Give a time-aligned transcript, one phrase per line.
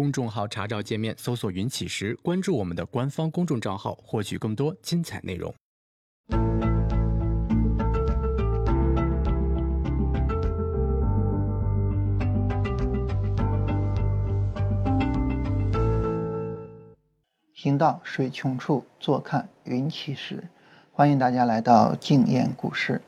[0.00, 5.54] 公众号查找界面搜索“云起时”，关注我们的官方公众账号，获取更多精彩内容。
[17.52, 20.44] 行到水穷处，坐看云起时。
[20.92, 23.02] 欢迎大家来到静言股市。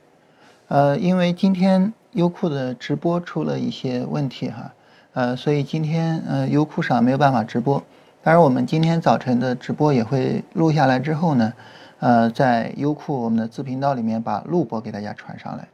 [0.69, 4.75] 呃，因为今天优酷的直播出了一些问题哈。
[5.15, 7.83] 呃，所以今天呃优酷上没有办法直播，
[8.23, 11.53] 当然我们今天早晨的直播也会录下来之后呢，
[12.01, 15.69] 呃，在优酷我们的自频道里面把录播给大家传上来。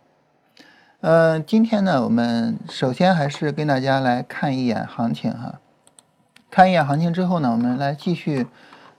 [1.02, 5.60] 呃，今天呢，我们首先还是跟大家来看一眼行情哈，
[6.50, 8.48] 看一眼行情之后呢，我们来继续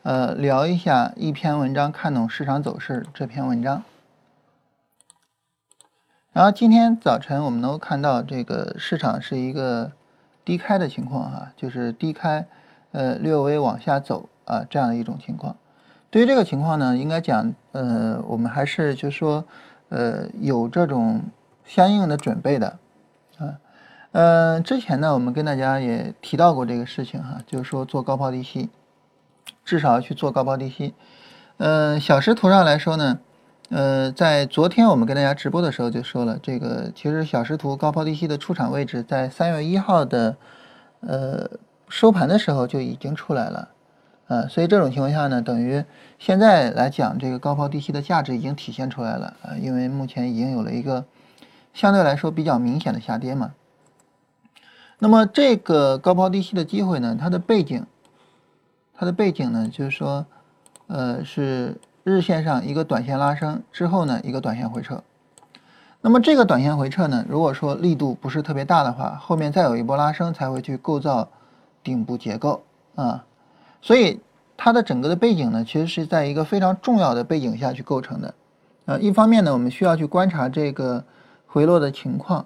[0.04, 3.84] 呃聊一下一篇文章，看懂市场走势这篇文章。
[6.32, 9.92] 然后今天早晨我们能够看到这个市场是一个。
[10.50, 12.48] 低开的情况哈，就是低开，
[12.92, 15.56] 呃，略微往下走啊，这样的一种情况。
[16.10, 19.46] 对于这个情况呢，应该讲，呃，我们还是就说，
[19.90, 21.22] 呃，有这种
[21.66, 22.80] 相应的准备的
[23.38, 23.60] 啊。
[24.12, 28.72] 呃，之前呢，我们跟大家也提到过这个事情哈，就是说做高抛低吸，
[29.64, 30.96] 至少要去做高抛低吸。
[31.58, 33.20] 嗯，小时图上来说呢。
[33.70, 40.36] 呃，在昨天我们跟大家直播的时候就说了，这个其实小时图高抛低吸的出场位置在三月一号的
[41.02, 41.48] 呃
[41.88, 43.70] 收盘的时候就已经出来了，
[44.26, 45.84] 呃，所以这种情况下呢，等于
[46.18, 51.06] 现在来讲，这个高抛低吸的价值已经体现出来了啊，因为目前已经有了一个
[51.76, 53.54] 相对来说比较明显的下跌嘛。
[54.98, 57.86] 那么这个高抛低吸的机会呢，它的背景，
[58.96, 60.26] 它的背景呢，就是说，
[60.88, 61.80] 呃，是。
[62.10, 65.02] 日线上一个短线拉升之后呢，一个短线回撤。
[66.02, 71.28] 那么这个短线回撤呢，如果说力度不是特别大的话，后面再有一波拉升才会去构造
[71.84, 72.64] 顶部结构
[72.96, 73.24] 啊。
[73.82, 74.20] 所以
[74.58, 78.34] 它的整个的背景呢，其实是在一个非常重要的背景下去构成的。
[78.86, 81.04] 呃，一方面呢，我们需要去观察这个
[81.46, 82.46] 回落的情况。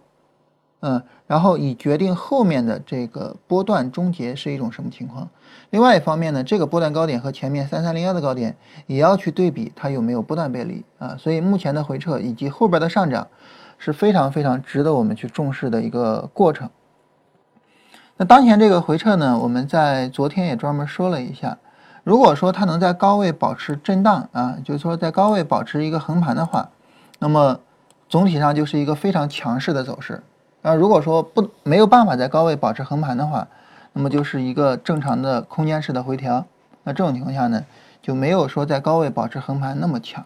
[0.81, 5.29] 嗯，然后以决定后面的这个波段终结是一种什么情况。
[5.73, 11.15] 另外一方面呢，这个波段高点和前面三三零幺的高点也要去对比它有没有波段背离啊。
[11.17, 13.27] 所以目前的回撤以及后边的上涨
[13.79, 16.69] 是非常非常值得我们去重视的一个过程。
[18.17, 21.57] 那当前这个回撤呢，我们在昨天也专门说了一下，
[22.03, 26.69] 如果说它能在高位保持震荡啊，就是说在高位保持一个横盘的话，
[27.17, 27.59] 那么
[28.07, 30.21] 总体上就是一个非常强势的走势。
[30.61, 33.47] 啊，如果说不没有办法在高位保持横盘的话，
[33.93, 36.45] 那么就是一个正常的空间式的回调。
[36.83, 37.63] 那这种情况下呢，
[38.01, 40.25] 就没有说在高位保持横盘那么强。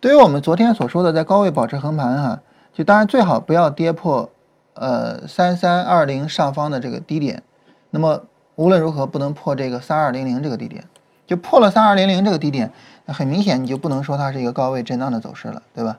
[0.00, 2.40] 对于我们昨天所说的在高位保持横盘哈，
[2.74, 4.28] 就当然最好不要跌破
[4.74, 7.42] 呃三三二零上方的这个低点。
[7.90, 8.20] 那么
[8.56, 10.84] 无论如何不能破这个三二零零这个低点，
[11.26, 12.70] 就破了三二零零这个低点，
[13.06, 15.98] 很明显你就不能说它是一个高位震荡的走势了，对吧？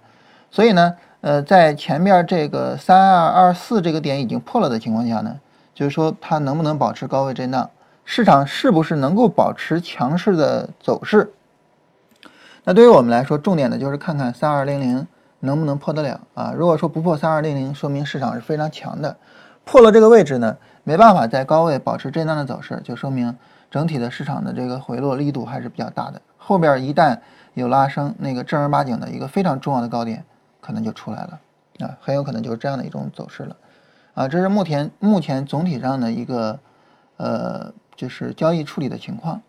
[0.51, 0.95] 所以呢。
[1.21, 5.35] 呃，在前面这个三二二四这个点已经破了的情况下呢，
[5.77, 7.69] 就是说它能不能保持高位震荡，
[8.03, 11.31] 市场是不是能够保持强势的走势？
[12.63, 15.05] 那对于我们来说，重点的就是看看三二零零
[15.41, 16.51] 能不能破得了啊。
[16.57, 19.15] 如果说不破三二零零，说明市场是非常强的；
[19.65, 23.37] 破了这个位置呢，没办法在高位保持震荡的走势，就说明
[23.69, 26.19] 整体的市场的这个回落力度还是比较大的。
[26.37, 27.19] 后边一旦
[27.53, 30.25] 有拉升，那个正儿八经的一个非常重要的高点。
[30.59, 31.39] 可能就出来了，
[31.85, 33.55] 啊，很有可能就是这样的一种走势了，
[34.17, 36.59] 啊，这是目前目前总体上的一个，
[37.17, 39.39] 呃，就是交易处理的情况，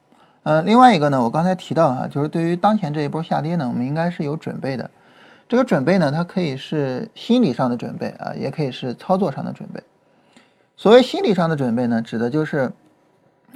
[0.42, 4.90] 呃，另外一个呢，我刚才提到哈，就是对于当前这一波下跌呢，我们应该是有准备的，
[5.48, 9.82] 这个准备呢，它可以是心理上的准备啊，也可以是操作上的准备。
[10.76, 12.70] 所谓心理上的准备呢，指的就是，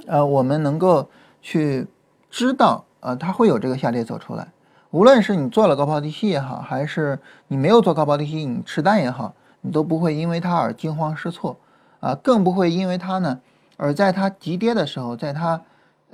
[0.07, 1.07] 呃，我们能够
[1.43, 1.85] 去
[2.31, 4.47] 知道，呃，它会有这个下跌走出来。
[4.89, 11.57] 无论是你做了高抛低吸也好，还是你没有做高抛低吸，你吃单也好，你都不会因为它而惊慌失措，
[11.99, 13.39] 啊，更不会因为它呢，
[13.75, 15.59] 而在它急跌的时候，在它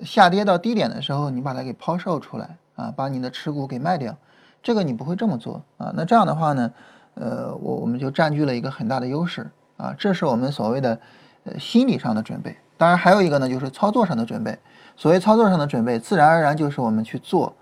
[0.01, 4.16] 下跌到低点的时候，你把它给抛售出来，啊，把你的持股给卖掉，
[4.63, 6.72] 这个你不会这么做，啊，那这样的话呢，
[7.16, 11.00] 呃，我我们就占据了一个很大的优势，啊，这是我们所谓的
[11.44, 12.56] 呃心理上的准备。
[12.78, 14.57] 当然还有一个呢，就是操作上的准备。
[14.95, 17.56] 所谓操作上的准备，自然而然就是我们去做。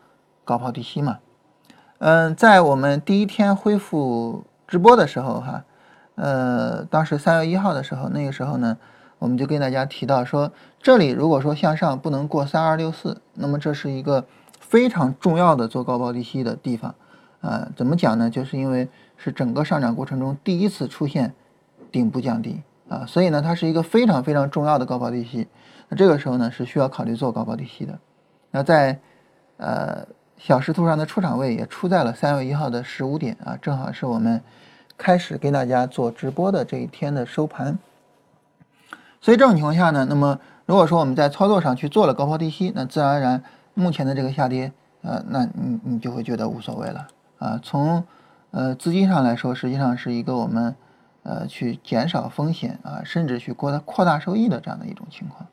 [0.44, 1.20] 高抛低吸嘛，
[1.98, 5.66] 嗯，在我们第一天恢复直播的时候，哈，
[6.18, 8.76] 呃，当时三月一号的时候，那个时候呢，
[9.20, 14.26] 我们就跟大家提到说，这里如果说向上不能过三二六四，那么这是一个
[14.60, 16.96] 非常重要的做高抛低吸的地方，
[17.42, 18.32] 啊，怎么讲呢？
[18.32, 21.36] 就是因为是整个上涨过程中第一次出现
[21.92, 25.48] 顶部降低，啊，所以呢，它是一个非常非常重要的高抛低吸。
[25.88, 27.98] 那这个时候呢，是需要考虑做高抛低吸的。
[28.50, 29.00] 那在
[29.58, 30.06] 呃
[30.38, 34.42] 小时图上的出场位也出在了三月一号的十五点啊，正好是我们
[34.98, 37.78] 开始给大家做直播的这一天的收盘。
[39.22, 44.72] 所以这种情况下呢，那么如果说我们在操作上去做了高抛低吸，那自然而然目前的这个下跌，
[45.02, 47.08] 呃，那你你就会觉得无所谓了
[47.40, 47.60] 啊。
[47.62, 48.04] 从
[48.52, 50.76] 呃资金上来说，实际上是一个我们
[51.24, 55.48] 呃去减少风险啊，甚至去扩大扩大收益的这样的一种情况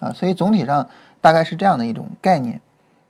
[0.00, 0.12] 啊。
[0.12, 0.88] 所以总体上
[1.20, 2.60] 大概是这样的一种概念。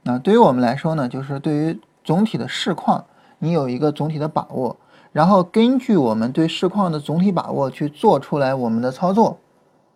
[0.02, 3.04] 那对于我们来说呢，就是对于总体的市况，
[3.38, 4.76] 你有一个总体的把握，
[5.14, 9.38] 然后根据我们对市况的总体把握去做出来我们的操作。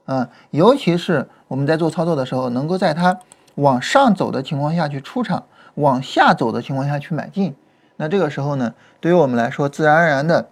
[0.07, 3.19] 嗯，尤其是我们在做操作的时候，能够在它
[3.57, 5.43] 往上走的情况下去出场，
[5.75, 7.53] 往下走的情况下去买进，
[7.97, 10.49] 那这个时候呢，对于我们来说，自然而然的，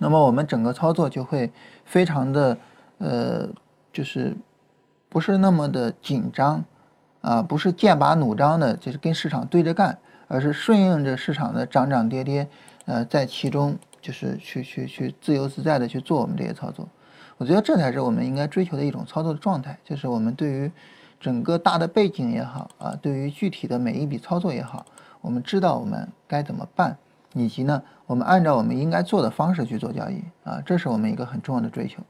[0.00, 1.52] 那么我们整个操作就会
[1.84, 2.58] 非常的，
[2.98, 3.48] 呃，
[3.92, 4.36] 就是
[5.08, 6.64] 不是那么的紧张，
[7.20, 9.96] 啊，不是剑拔弩张的，就是跟市场对着干，
[10.26, 12.46] 而是顺应着市场的涨涨跌跌，
[12.86, 16.88] 呃，在其中就是去去去自由自在的去做我们这些操作。
[17.36, 20.72] 我觉得这才是我们应该追求的一种操作的状态，就是我们对于
[21.20, 24.86] 整个大的背景也好啊，对于具体的每一笔操作也好，
[25.20, 26.96] 我们知道我们该怎么办，
[27.34, 32.02] 以及呢，我们按照我们应该做的方式去做交易啊，这是我们一个很重要的追求。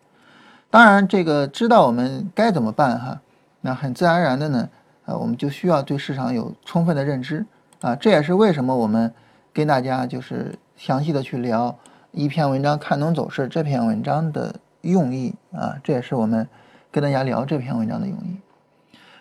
[0.70, 3.20] 当然，这个知道我们该怎么办哈，
[3.62, 4.68] 那很自然而然的呢，
[5.06, 7.44] 呃，我们就需要对市场有充分的认知
[7.80, 9.12] 啊，这也是为什么我们
[9.52, 11.76] 跟大家就是详细的去聊
[12.12, 14.56] 一篇文章看懂走势这篇文章的。
[14.82, 16.48] 用意啊，这也是我们
[16.92, 18.36] 跟大家聊这篇文章的用意。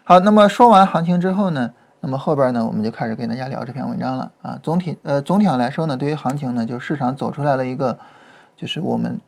[0.04, 4.60] 好，那么说完行情之后呢，那么后边呢，我们就开始跟大家聊这篇文章了啊。
[4.62, 7.98] 总体呃，总体上来说呢，对于行情呢，就市场走出来了一个，
[8.56, 9.20] 就是我们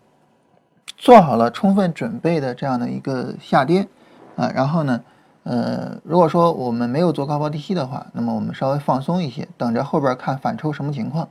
[0.95, 3.87] 做好了充分准备的这样的一个下跌
[4.35, 4.51] 啊。
[4.53, 5.01] 然后呢，
[5.41, 11.27] 呃，如果说我们没有做高抛低吸的话，那么我们稍微放松一些，等着后边看反抽什么情况。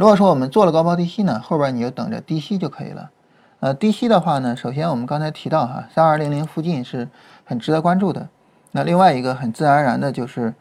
[0.00, 3.10] 如果说我们做了高抛低吸呢，后边你就等着低吸就可以了。
[3.58, 7.06] 呃，低吸的话呢，首先我们刚才提到哈，三二零零附近是
[7.44, 8.26] 很值得关注的。
[8.70, 10.54] 那另外一个很自然而然的就是，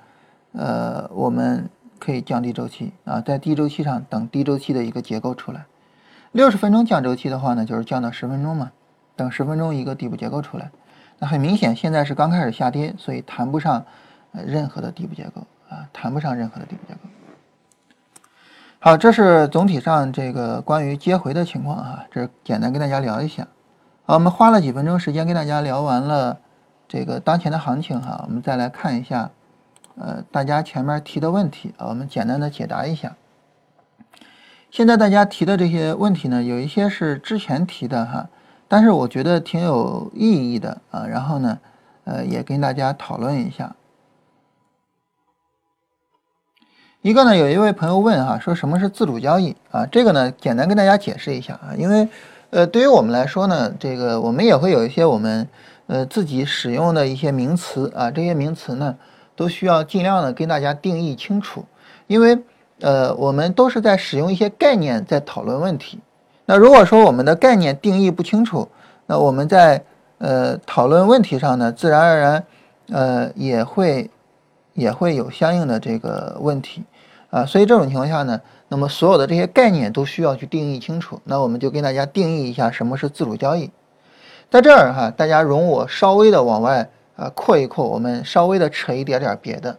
[0.51, 1.69] 呃，我们
[1.99, 5.65] 可以降低周期啊，在低周期上等低周期的一个结构出来。
[6.33, 8.73] 六十分钟降周期的话呢，就是降到十分钟嘛，
[9.15, 10.69] 等十分钟一个底部结构出来。
[11.17, 13.85] 那很明显，现在是刚开始下跌，所以谈不上
[14.33, 17.08] 任何的底部结构啊，谈不上任何的底部结构。
[18.81, 23.45] 好，这是总体上这个关于接回的情况啊，这简单跟大家聊一下。
[24.05, 26.39] 好，我们花了几分钟时间跟大家聊完了
[26.87, 29.31] 这个当前的行情哈，我们再来看一下，
[29.97, 33.17] 呃，大家前面提的问题啊，我们简单的解答一下。
[34.71, 38.29] 现在大家提的这些问题呢，有一些是之前提的哈，
[38.69, 41.59] 但是我觉得挺有意义的啊，然后呢，
[42.05, 43.75] 呃，也跟大家讨论一下。
[47.01, 49.85] 一个呢，有一位朋友问哈，说什么是自主交易啊？
[49.85, 52.05] 这个呢，简单跟大家解释一下啊，因为，
[52.49, 55.47] 呃，对于我们来说呢，这个我们也会有一些我们
[55.87, 58.93] 呃自己使用的一些名词啊，这些名词呢，
[59.33, 61.63] 都需要尽量的跟大家定义清楚，
[62.07, 62.37] 因为
[62.81, 66.01] 呃，我们都是在使用一些概念在讨论问题。
[66.47, 68.67] 那如果说我们的概念定义不清楚，
[69.05, 69.81] 那我们在
[70.17, 72.43] 呃讨论问题上呢，自然而然
[72.91, 74.09] 呃也会。
[74.75, 76.83] 也会有相应的这个问题，
[77.29, 81.21] 啊，所以这种情况下呢，那么所有的这些概念都需要去定义清楚。
[81.25, 83.69] 那我们就跟大家定义一下什么是自主交易。
[84.49, 89.77] 在这儿哈，大家容我稍微的往外啊扩一扩，我们稍微的扯一点点别的。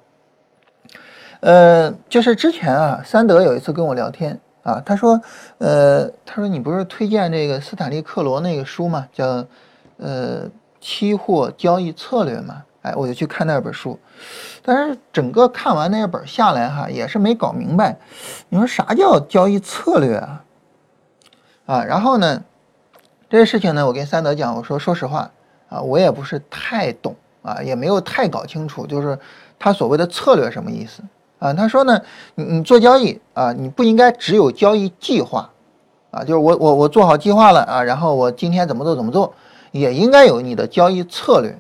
[1.41, 5.21] 呃，就是之前啊，三德有一次跟我聊天啊，他说，
[5.59, 9.09] 呃，他说你不是推荐这个斯坦利克罗那个书吗？
[9.13, 9.45] 叫
[9.97, 10.49] 呃
[10.81, 12.63] 期货交易策略嘛？
[12.83, 13.99] 哎，我就去看那本书，
[14.63, 17.99] 但是整个看完那本下来哈，也是没搞明白。
[18.49, 20.45] 你说啥叫交易策略啊？
[21.67, 22.43] 啊，然后呢，
[23.29, 25.31] 这些事情呢，我跟三德讲，我说说实话
[25.69, 29.19] 啊，我也不是太懂啊，也没有太搞清楚，就是
[29.59, 31.03] 他所谓的策略什么意思
[31.39, 31.53] 啊？
[31.53, 32.01] 他说呢，
[32.35, 35.51] 你你做交易啊，你不应该只有交易计划
[36.11, 39.35] 啊，就是我我我做好计划了啊，然后我今天怎么做怎么做，
[39.71, 41.57] 也应该有你的交易策略。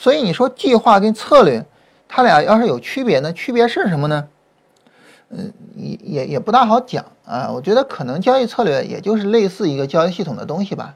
[0.00, 1.66] 所以你说计划跟策略，
[2.06, 3.32] 它俩要是有区别呢？
[3.32, 4.28] 区别是什么呢？
[5.30, 7.50] 嗯，也也也不大好讲啊。
[7.52, 10.94] 我觉得可能交易策略也就是类似一个交易系统的东西吧。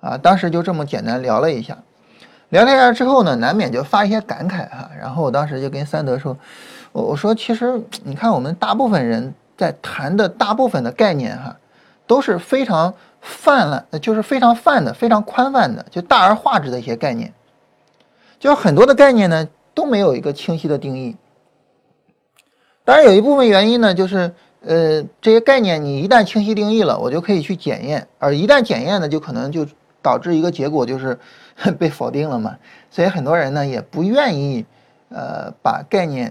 [0.00, 1.76] 啊，当时就这么简单聊了一下，
[2.50, 4.88] 聊了一下之后呢，难免就发一些感慨哈。
[4.96, 6.36] 然后我当时就跟三德说，
[6.92, 11.56] 我我说其实你看我们大部分人在谈的大部分的概念哈，
[12.06, 17.32] 都是非常泛滥，就是非常泛的、非常宽泛的，就大而化之的一些概念。
[18.44, 21.16] 就很多的概念呢都没有一个清晰的定义。
[22.84, 29.66] 当然有一部分原因呢，就是呃这些概念你一旦清晰定义了，我就可以去检验，而一旦检验呢，就可能就
[30.02, 31.18] 导致一个结果就是
[31.78, 32.54] 被否定了嘛。
[32.90, 34.66] 所以很多人呢也不愿意
[35.08, 36.30] 呃把概念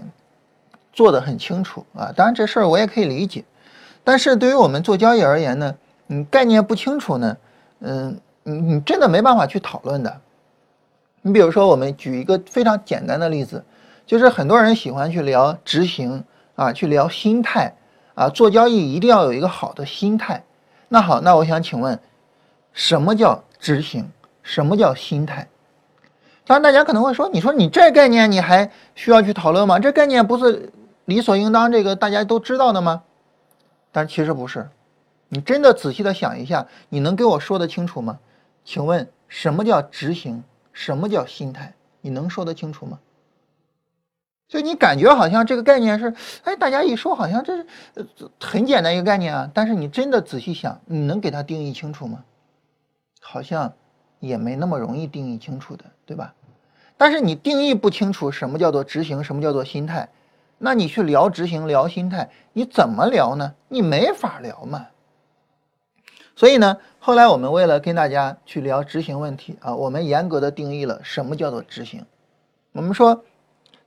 [0.92, 2.12] 做得很清楚啊。
[2.14, 3.42] 当然这事儿我也可以理解，
[4.04, 5.74] 但是对于我们做交易而言呢。
[6.06, 7.36] 你概念不清楚呢，
[7.80, 10.20] 嗯，你你真的没办法去讨论的。
[11.26, 13.64] 你比如说，我们举一个非常简单的例子，
[14.04, 16.22] 就是很多人喜欢去聊执行
[16.54, 17.74] 啊，去聊心态
[18.14, 20.44] 啊，做交易一定要有一个好的心态。
[20.88, 21.98] 那好，那我想请问，
[22.74, 24.06] 什么叫执行？
[24.42, 25.48] 什么叫心态？
[26.44, 29.78] 当然，大家可能会说，你说你这概念你还需要去讨论吗？
[29.78, 30.70] 这概念不是
[31.06, 33.02] 理所应当，这个大家都知道的吗？
[33.90, 34.68] 但其实不是。
[35.30, 38.18] 你真的仔细的想一下，你能给我说得清楚吗？
[38.62, 40.44] 请问什么叫执行？
[40.74, 41.72] 什么叫心态？
[42.02, 42.98] 你能说得清楚吗？
[44.46, 46.14] 就你感觉好像这个概念是，
[46.44, 47.66] 哎，大家一说好像这是
[48.38, 49.50] 很简单一个概念啊。
[49.54, 52.22] 但是你真的仔细想，你能给它定义清楚吗？
[53.20, 53.72] 好像
[54.20, 56.34] 也没那么容易定义清楚的，对吧？
[56.98, 60.08] 但是你定义不清楚什么叫做执行，什么叫做心态，
[60.58, 63.54] 那你去聊执行、聊心态，你怎么聊呢？
[63.68, 64.86] 你没法聊嘛。
[66.36, 72.04] 所以呢，后来我们为了跟大家去聊执行问题啊，我们严格的定义了什么叫做执行。
[72.72, 73.22] 我们说，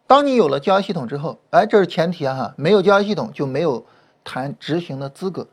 [0.05, 3.85] 当你有了交易系统之后，哎，这是前提哈，没有交易系统就没有
[4.23, 5.45] 谈执行的资格。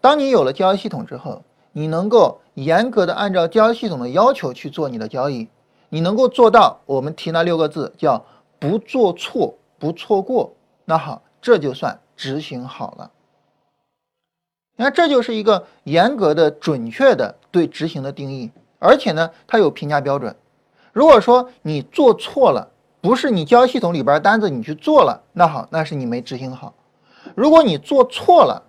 [0.00, 5.48] 当你有了交易系统之后，你能够严格的按照交易系统的要求去做你的交易，
[5.90, 8.24] 你能够做到我们提那六个字叫
[8.58, 10.54] 不做错、不错过，
[10.86, 13.10] 那好，这就算执行好了。
[14.76, 20.34] 你看，这就是一个严格的、准确的对执行的定义，而且呢，它有评价标准。
[20.92, 22.68] 如果说你做错了，
[23.00, 26.74] 不是你交易系统里边单子你去做了，那好，那是你没执行好。
[27.34, 28.62] 如果你做错了，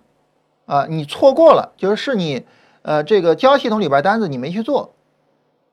[0.66, 2.46] 啊，你错过了，就是是你，
[2.82, 4.94] 呃，这个交易系统里边单子你没去做，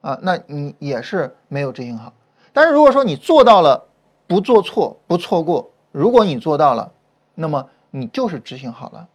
[0.01, 2.11] 啊，那你也是没有执行好。
[2.51, 3.85] 但是如果说你做到了，
[4.25, 6.91] 不做错，不错过，如果你做到了，
[7.35, 9.07] 那么你就是执行好了。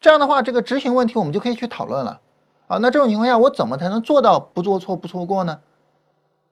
[0.00, 2.20] 这样的话，这个执行问题我们就可以去讨论了，
[2.68, 5.60] 啊，那这种情况下，我怎么才能做到不做错不错过呢？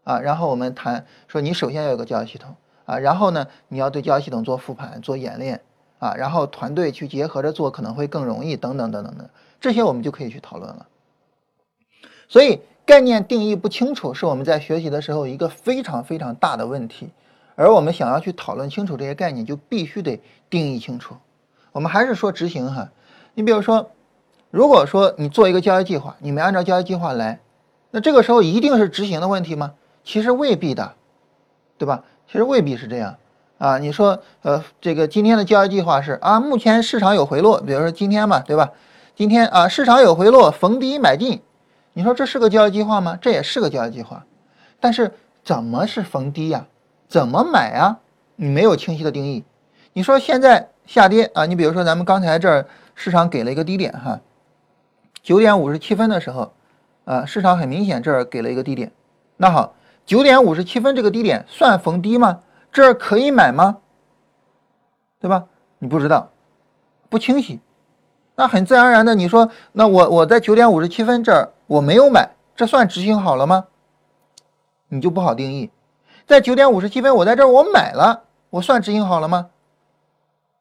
[0.04, 5.62] 啊，然后我们谈说，你首先要有个交易系统啊，然后呢，你要对交易系统做复盘、做演练
[5.98, 10.86] 啊，然后团队去结合着做可能会更容易，等等等等的，这些我们就可以去讨论了。
[12.28, 17.10] 所以概念定义不清楚，是我们在学习的时候一个非常非常大的问题，
[17.54, 21.14] 而我们想要去讨论清楚这些概念，就必须得定义清楚。
[21.72, 22.90] 我们还是说执行哈。
[23.38, 23.92] 你比如说，
[24.50, 27.38] 如果说你做一个交易计划，你没按照交易计划来，
[27.92, 29.74] 那这个时候一定是执行的问题吗？
[30.02, 30.94] 其实未必的，
[31.78, 32.02] 对吧？
[32.26, 33.14] 其实未必是这样
[33.58, 33.78] 啊。
[33.78, 38.72] 你说，呃，这个今天的交易计划是啊，目前市场有回落，比如说今天嘛，对吧？
[39.14, 41.40] 今天啊，市场有回落，逢低买进。
[41.92, 43.16] 你说这是个交易计划吗？
[43.22, 44.24] 这也是个交易计划，
[44.80, 45.12] 但是
[45.44, 46.66] 怎么是逢低呀？
[47.06, 47.98] 怎么买呀？
[48.34, 49.44] 你没有清晰的定义。
[49.92, 52.66] 你说现在下跌啊，你比如说咱们刚才这儿。
[53.00, 54.18] 市场给了一个低点哈，
[55.22, 56.52] 九点五十七分的时候，
[57.04, 58.90] 啊，市场很明显这儿给了一个低点。
[59.36, 62.40] 那好，九点五十七分这个低点算逢低吗？
[62.72, 63.78] 这儿可以买吗？
[65.20, 65.44] 对吧？
[65.78, 66.32] 你不知道，
[67.08, 67.60] 不清晰。
[68.34, 73.66] 那很自然而然的，你说，那我我在九点五十七分这儿我没有买，这算执行好了吗？
[74.88, 75.70] 你就不好定义。
[76.26, 79.50] 在九点五十七分我在这儿我买了，我算执行好了吗？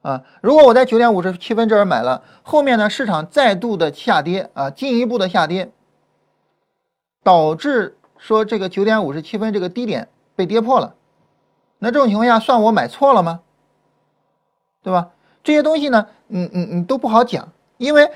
[0.07, 5.69] 啊，如果我在九点五十七分这儿买了，后面呢市场再度的下跌啊，进一步的下跌，
[7.23, 10.95] 导致说这个九点五十七分这个低点被跌破了，
[11.79, 13.41] 那这种情况下算我买错了吗？
[14.81, 15.09] 对吧？
[15.43, 18.09] 这些东西呢，嗯嗯嗯都不好讲，因为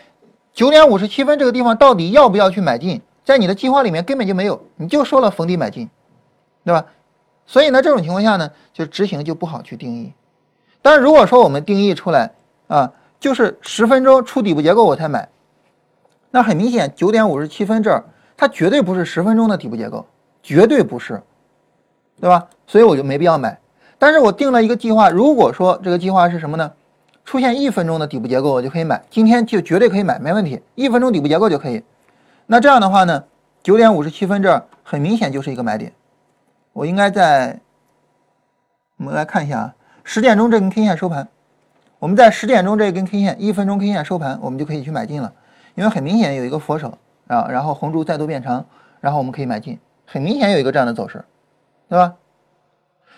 [0.54, 5.90] 九点五十七分这个地方到底要不要去买进，在你的计划里面根本就没有，你就说了逢低买进，
[6.64, 6.86] 对吧？
[7.46, 10.14] 所以呢，这种情况下呢，就执行就不好去定义。
[10.82, 12.32] 但是如果说我们定义出来
[12.68, 15.30] 啊，就是十分钟出底部结构我才买，
[16.32, 18.04] 那很明显九点五十七分这儿
[18.36, 20.06] 它绝对不是十分钟的底部结构，
[20.42, 21.22] 绝对不是，
[22.20, 22.48] 对吧？
[22.66, 23.60] 所以我就没必要买。
[24.00, 26.72] 但是我定了一个计划，如果说这个计划是什么呢？
[27.24, 31.84] 出现一分钟的底部结构我就可以买，今天就绝对可以买，没问题，一分钟底部结构就可以。
[32.48, 33.24] 那这样的话呢，
[33.62, 35.94] 九点五十七分这儿很明显就是一个买点，
[36.74, 37.60] 我应该在，
[38.98, 39.76] 我们来看一下啊。
[40.04, 41.28] 十点钟这根 K 线收盘，
[42.00, 45.32] 我们在十点钟这根 K 线一分钟 K 线收盘，我们就可以去买进了。
[45.76, 48.66] 因为很明显有一个佛手啊，然后红柱再度变长，
[49.00, 51.24] 然后我们可以买进，很明显有一个这样的走势，
[51.88, 52.14] 对吧？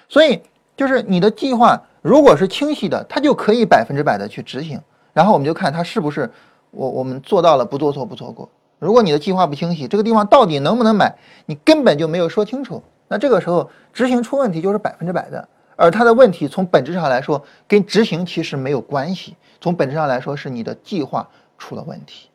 [0.07, 0.43] 所以
[0.77, 4.79] 就是你的计划如果是清晰的，它就可以百分之百的去执行，
[5.13, 6.29] 然后我们就看它是不是
[6.69, 8.47] 我我们做到了不做错不错过。
[8.77, 15.47] 如果你的计划不清晰，这个地方到底能不能买，你根本就没有说清楚，那这个时候执行出问题就是百分之百的。
[15.75, 21.27] 而它的问题从本质上来说跟执行其实没有关系，从本质上来说是你的计划
[21.57, 22.29] 出了问题。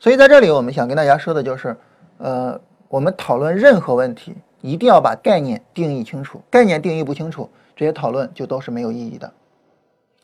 [0.00, 1.76] 所以在这里我们想跟大家说的就是，
[2.18, 9.32] 呃，我们讨论任何问题一定要把概念定义清楚，概念定义不清楚，这些讨论就都是没有意义的。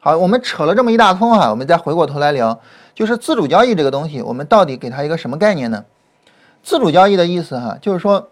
[0.00, 2.60] 好，我们扯了这么一大通哈，我们再回过头来聊，
[2.94, 5.84] 就是自主交易这个东西，我们到底给它一个什么概念呢？
[6.62, 8.28] 自主交易的意思哈，就是说。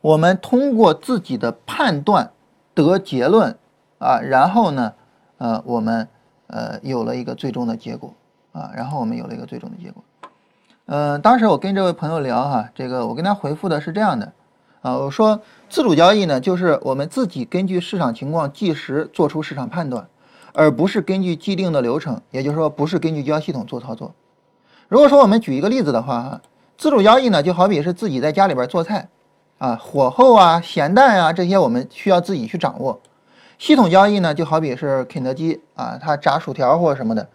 [0.00, 2.30] 我们通过自己的判断
[2.74, 3.56] 得结论
[3.98, 4.92] 啊，然后呢，
[5.38, 6.08] 呃，我们
[6.46, 8.14] 呃有了一个最终的结果
[8.52, 10.02] 啊，然后我们有了一个最终的结果。
[10.86, 14.32] 嗯，当时我跟这位朋友聊哈，这个我跟他回复的是这样的
[14.80, 20.08] 啊，我说自主交易呢，就是我们自己根据市场情况即时做出市场判断，
[20.54, 24.14] 而不是根据既定的流程，也就是说不是根据交易系统做操作。
[24.88, 26.40] 如果说我们举一个例子的话哈，
[26.78, 29.08] 自主交易呢，就好比是自己在家里边做菜。
[29.60, 32.98] 啊，火候啊，咸淡啊，这些我们需要自己去掌握。
[33.58, 37.28] 系统交易呢，就好比是肯德基啊，它炸薯条或者什么的，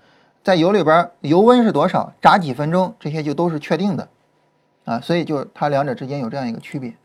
[0.43, 4.07] 在油里边油温是多少，炸几分钟，这些就都是确定的
[4.85, 4.99] 啊。
[4.99, 6.95] 所以就它两者之间有这样一个区别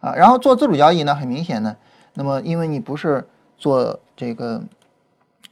[0.00, 0.12] 啊。
[0.16, 1.76] 然后做自主交易呢，很明显呢，
[2.14, 3.24] 那么因为你不是
[3.56, 4.60] 做这个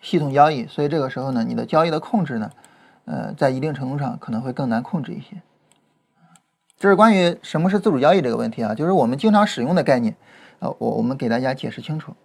[0.03, 2.51] 系统交易，所以这个时候呢，你的交易的控制呢，
[3.05, 5.41] 呃，在一定程度上可能会更难控制一些。
[6.81, 10.17] 这是关于什么是自主交易这个问题啊，就是我们经常使用的概念，
[10.61, 12.17] 呃，我我们给大家解释清楚。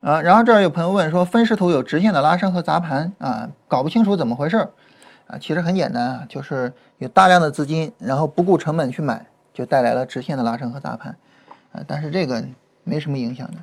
[0.00, 4.70] 啊，然后这儿有朋友问说，分时图有直线的拉升和砸盘啊，搞不清楚怎么回事儿
[5.28, 9.24] 啊，其实很简单啊，就是有大量的资金，然后不顾成本去买，
[9.54, 11.16] 就带来了直线的拉升和砸盘
[11.70, 12.44] 啊，但是这个
[12.82, 13.58] 没什么影响的。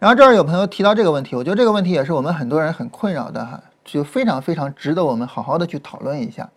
[0.00, 3.62] 然后这儿有朋友提到这个问题，我觉得这个问题也是我们很多人很困扰的哈。
[3.92, 6.50] 就非常非常值得我们好好的去讨论一下。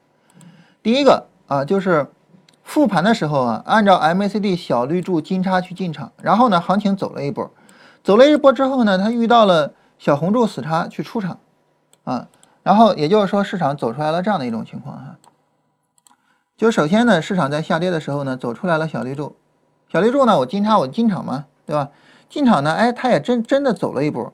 [0.83, 2.07] 第一个啊，就是
[2.63, 7.49] 复盘的时候啊，按照 MACD 小绿柱金叉去进场，然后呢，行情走了一波，
[8.03, 11.39] 走了一波之后呢，它遇到了小红柱死叉去出场
[12.03, 12.27] 啊，
[12.61, 15.17] 然后也就是说市场走出来了这样的一种情况哈。
[16.55, 19.35] 就首先呢，市场在下跌的时候呢，走出来了小绿柱，
[19.91, 21.89] 小绿柱呢，我金叉我进场嘛，对吧？
[22.29, 24.31] 进场呢，哎，它也真真的走了一波，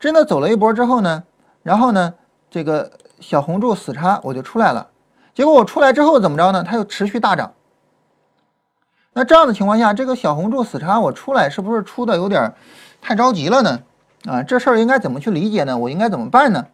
[0.00, 1.22] 真的走了一波之后呢。
[1.66, 2.14] 然后呢，
[2.48, 4.88] 这个小红柱死叉我就出来了，
[5.34, 6.62] 结果我出来之后怎么着呢？
[6.62, 7.52] 它又持续大涨。
[9.12, 12.54] 那这样的情况下，这个小红柱死叉我出来是不是出的有点
[13.02, 13.82] 太着急了呢？
[14.26, 15.76] 啊，这事儿应该怎么去理解呢？
[15.76, 16.68] 我应该怎么办呢？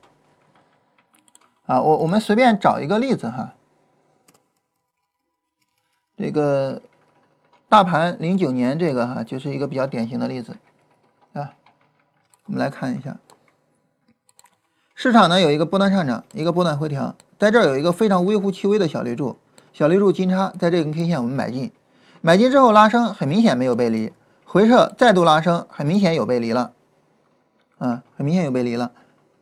[1.64, 3.54] 啊，我我们随便找一个例子哈，
[6.18, 6.82] 这个
[7.66, 10.54] 大盘零九年这个哈就是一个比较典型的例子
[11.32, 11.54] 啊，
[12.44, 13.16] 我们来看一下。
[14.94, 19.36] 市场呢有一个波段上涨，一个波段回调，在这儿有一个非常微乎其微的小绿柱，
[19.72, 21.72] 小绿柱金叉，在这根 K 线我们买进，
[22.20, 24.12] 买进之后拉升，很明显没有背离，
[24.44, 26.72] 回撤再度拉升，很明显有背离了，
[27.78, 28.92] 啊，很明显有背离了，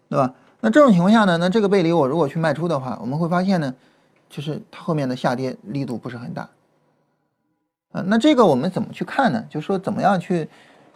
[0.08, 0.32] 对吧？
[0.60, 3.74] 那这种情况下呢，那这个背离我如果去卖出的话，我们会发现呢，
[4.28, 6.48] 就是它后面的下跌力度不是很大，
[7.92, 9.44] 啊，那这个我们怎么去看呢？
[9.50, 10.48] 就是说怎么样去，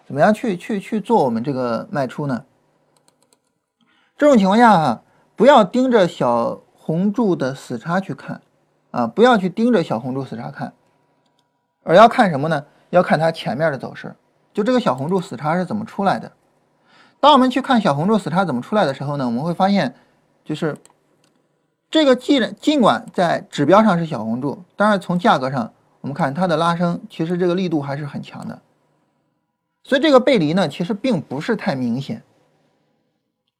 [0.06, 2.44] 怎么样去去去做我们这个卖出呢？
[4.24, 5.02] 这种情况下哈，
[5.36, 8.40] 不要盯着小红柱的死叉去看，
[8.90, 10.72] 啊，不要去盯着小红柱死叉看，
[11.82, 12.64] 而要看什么呢？
[12.88, 14.16] 要看它前面的走势，
[14.54, 16.32] 就这个小红柱死叉是怎么出来的。
[17.20, 19.94] 当我们去看小红柱死叉怎么出来的时候呢，我们会发现，
[20.42, 20.74] 就是
[21.90, 28.58] 这个既然尽管在指标上是小红柱，但是从价格上我们看它的拉升，其实这个力度还是很强的，
[29.82, 32.22] 所以这个背离呢，其实并不是太明显。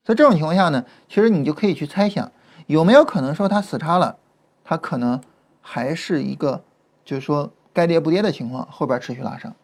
[0.05, 2.31] 在这种情况下呢，其实你就可以去猜想，
[2.67, 4.19] 有没有可能说它死叉了，
[4.63, 5.21] 它可能
[5.63, 6.63] 还是一个
[7.07, 9.55] 就是说该跌不跌的情况，后边持续拉升。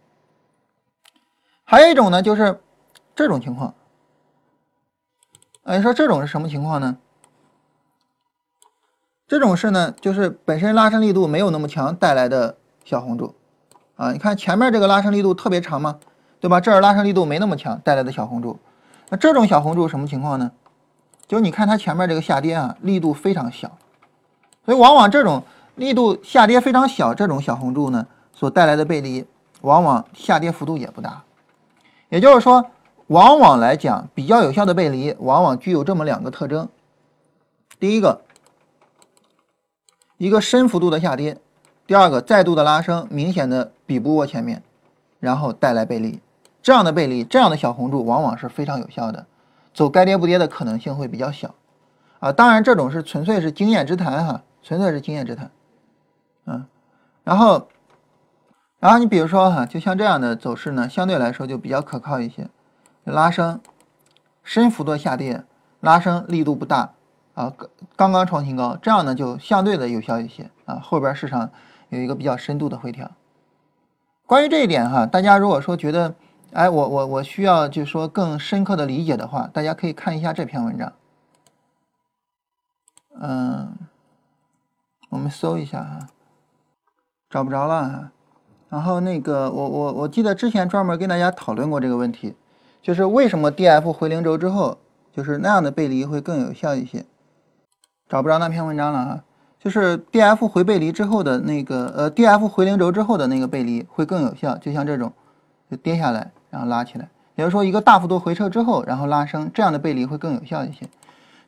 [1.64, 2.58] 还有一种呢，就是
[3.14, 3.74] 这种情况。
[5.64, 6.96] 哎，说这种是什么情况呢？
[9.28, 13.34] 这种是呢，就是本身拉升力度没有那么强带来的小红柱
[13.94, 14.10] 啊。
[14.12, 16.00] 你看前面这个拉升力度特别长嘛，
[16.40, 16.60] 对吧？
[16.60, 18.58] 这儿拉升力度没那么强带来的小红柱。
[19.10, 20.50] 那这种小红柱什么情况呢？
[21.26, 23.76] 就是你看它前面这个下跌啊，力度非常小，
[24.64, 25.42] 所以往往这种
[25.74, 29.24] 力度下跌非常小，这种小红柱呢所带来的背离，
[29.60, 31.22] 往往下跌幅度也不大。
[32.08, 32.66] 也就是说，
[33.08, 36.68] 往往来讲比较有效的背离，往往具有这么两个特征：
[37.78, 38.22] 第一个，
[40.18, 41.34] 一个深幅度的下跌；
[41.86, 44.62] 第二个，再度的拉升，明显的比不过前面，
[45.20, 46.20] 然后带来背离。
[46.62, 49.26] 这样的背离，这样的小红柱往往是非常有效的，
[49.72, 51.54] 走该跌不跌的可能性会比较小。
[52.18, 55.50] 啊，当然这种是纯粹是经验之谈哈，纯粹是经验之谈。
[56.44, 56.66] 嗯，
[57.24, 57.68] 然后，
[58.78, 62.48] 然后你比如说哈，就像这样的走势呢，相对来说就比较可靠一些。
[63.04, 63.58] 拉升，
[64.44, 65.42] 深幅度下跌，
[65.80, 66.92] 拉升力度不大
[67.34, 67.50] 啊，
[67.96, 70.78] 刚刚创新高，这样呢就相对的有效一些啊。
[70.82, 71.50] 后边市场
[71.88, 73.10] 有一个比较深度的回调。
[74.26, 76.14] 关于这一点哈，大家如果说觉得，
[76.52, 80.92] 哎，我我我需要就是说更深刻的理解的话，大家可以看一下这篇文章。
[83.20, 83.76] 嗯，
[85.10, 86.08] 我们搜一下哈，
[87.28, 88.12] 找不着了哈。
[88.68, 92.34] 然后那个我我我记得之前专门跟大家讨论过这个问题。
[92.82, 94.78] 就是为什么 D F 回零轴之后，
[95.12, 97.04] 就是那样的背离会更有效一些？
[98.08, 99.24] 找不着那篇文章了哈。
[99.58, 105.12] 就是 D F 回背离之后的那个，呃，D F 回零轴之后的那个背离会更有效，就像这种，
[105.70, 110.88] 就跌下来然后拉起来，也就是说一个大幅度回撤之后，然后拉升，这样的背离会更有效一些。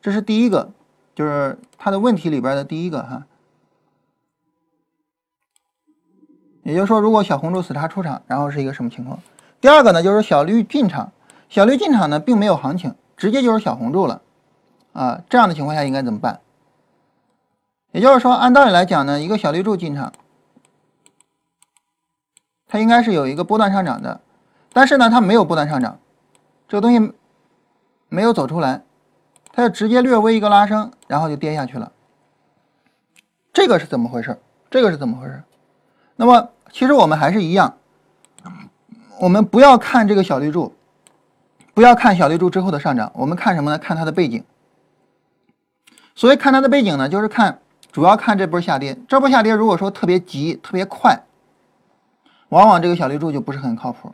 [0.01, 0.71] 这是第一个，
[1.13, 3.25] 就是它的问题里边的第一个哈。
[6.63, 9.19] 也就是说，如果小红柱死叉出场，然后是一个什么情况？
[9.59, 11.11] 第二个呢，就是小绿进场。
[11.49, 14.21] 小绿进场呢，并没有行情，直接就是小红柱了，
[14.93, 16.39] 啊，这样的情况下应该怎么办？
[17.91, 20.11] 也就是说，按道理来讲呢，一个小绿柱进场，
[22.67, 24.21] 它应该是有一个波段上涨的，
[24.73, 25.99] 但是呢，它没有波段上涨，
[26.67, 27.13] 这个东西
[28.09, 28.81] 没有走出来，
[29.53, 31.91] 它就直接略微一个拉升，然后就跌下去了，
[33.53, 34.37] 这个是怎么回事？
[34.69, 35.41] 这个是怎么回事？
[36.15, 37.77] 那么其实我们还是一样，
[39.19, 40.73] 我们不要看这个小绿柱。
[41.75, 43.79] 不要看小绿柱之后的上涨，我们看什么呢？
[43.79, 44.43] 看它的背景。
[46.13, 48.95] 所谓看它的背景呢，就是看主要看这波下跌。
[49.07, 51.23] 这波下跌如果说特别急、特别快，
[52.49, 54.13] 往往这个小绿柱就不是很靠谱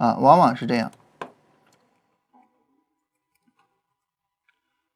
[0.00, 0.90] 啊，往往是这样。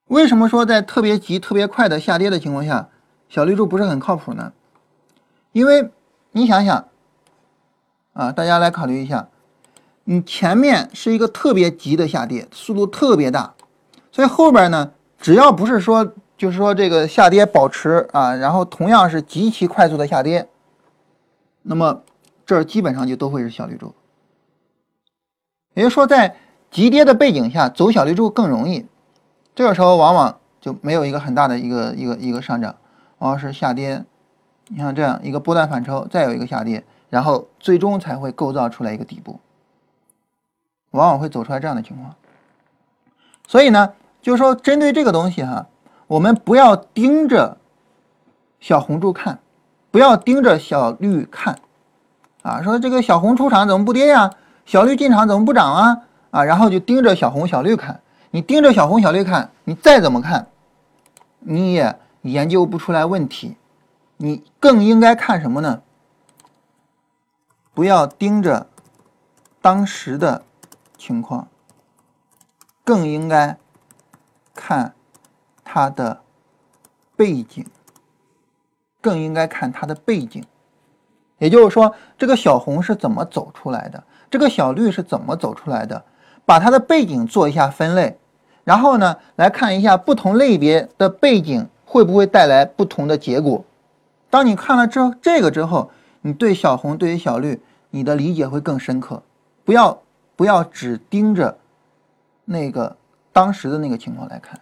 [0.06, 2.88] 为什么说在特别急、特别快的下跌的情况下，
[3.28, 4.54] 小绿柱不是很靠谱呢？
[5.52, 5.90] 因为
[6.32, 6.88] 你想想
[8.14, 9.28] 啊，大家来考虑一下。
[10.04, 13.54] 你前面是一个特别急的下跌，速度特别大，
[14.10, 20.48] 所以后边呢，只要不是说，就是说这个下跌保持啊，然后同样是极其快速的下跌，
[21.60, 22.02] 那么
[22.46, 23.94] 这基本上就都会是小绿柱。
[25.74, 26.36] 也就是说，在
[26.70, 28.86] 急跌的背景下走小绿柱更容易，
[29.54, 32.76] 这个时候往往就没有一个很大的一个一个一个上涨，
[33.18, 34.04] 往往是下跌。
[34.68, 39.38] 你像这样一个波段反抽，再有一个下跌，然后最终才会构造出来一个底部。
[40.92, 42.14] 往往会走出来这样的情况，
[43.48, 45.66] 所以呢，就是说针对这个东西哈，
[46.06, 47.56] 我们不要盯着
[48.60, 49.40] 小红柱看，
[49.90, 51.58] 不要盯着小绿看，
[52.42, 54.30] 啊，说这个小红出场怎么不跌呀？
[54.66, 56.02] 小绿进场怎么不涨啊？
[56.30, 58.00] 啊，然后就盯着小红小绿看，
[58.30, 60.46] 你盯着小红小绿看，你再怎么看，
[61.40, 63.56] 你也研究不出来问题，
[64.16, 65.82] 你更应该看什么呢？
[67.72, 68.66] 不要盯着
[69.60, 70.42] 当时的。
[70.96, 71.48] 情况
[72.82, 73.58] 更应该
[74.54, 74.94] 看
[75.62, 76.22] 它的
[77.14, 77.66] 背景，
[79.02, 80.42] 更应该看它的背景。
[81.36, 84.02] 也就是说，这个小红是怎么走出来的？
[84.34, 86.02] 这个小绿是怎么走出来的？
[86.44, 88.18] 把它的背景做一下分类，
[88.64, 93.64] 然后呢，来看一下不同类别的背景会不会带来不同的结果。
[94.28, 95.88] 当你看了这这个之后，
[96.22, 99.22] 你对小红对于小绿，你的理解会更深刻。
[99.64, 99.96] 不要。
[100.36, 101.56] 不要只盯着
[102.44, 102.96] 那个
[103.32, 104.58] 当时的那个情况来看。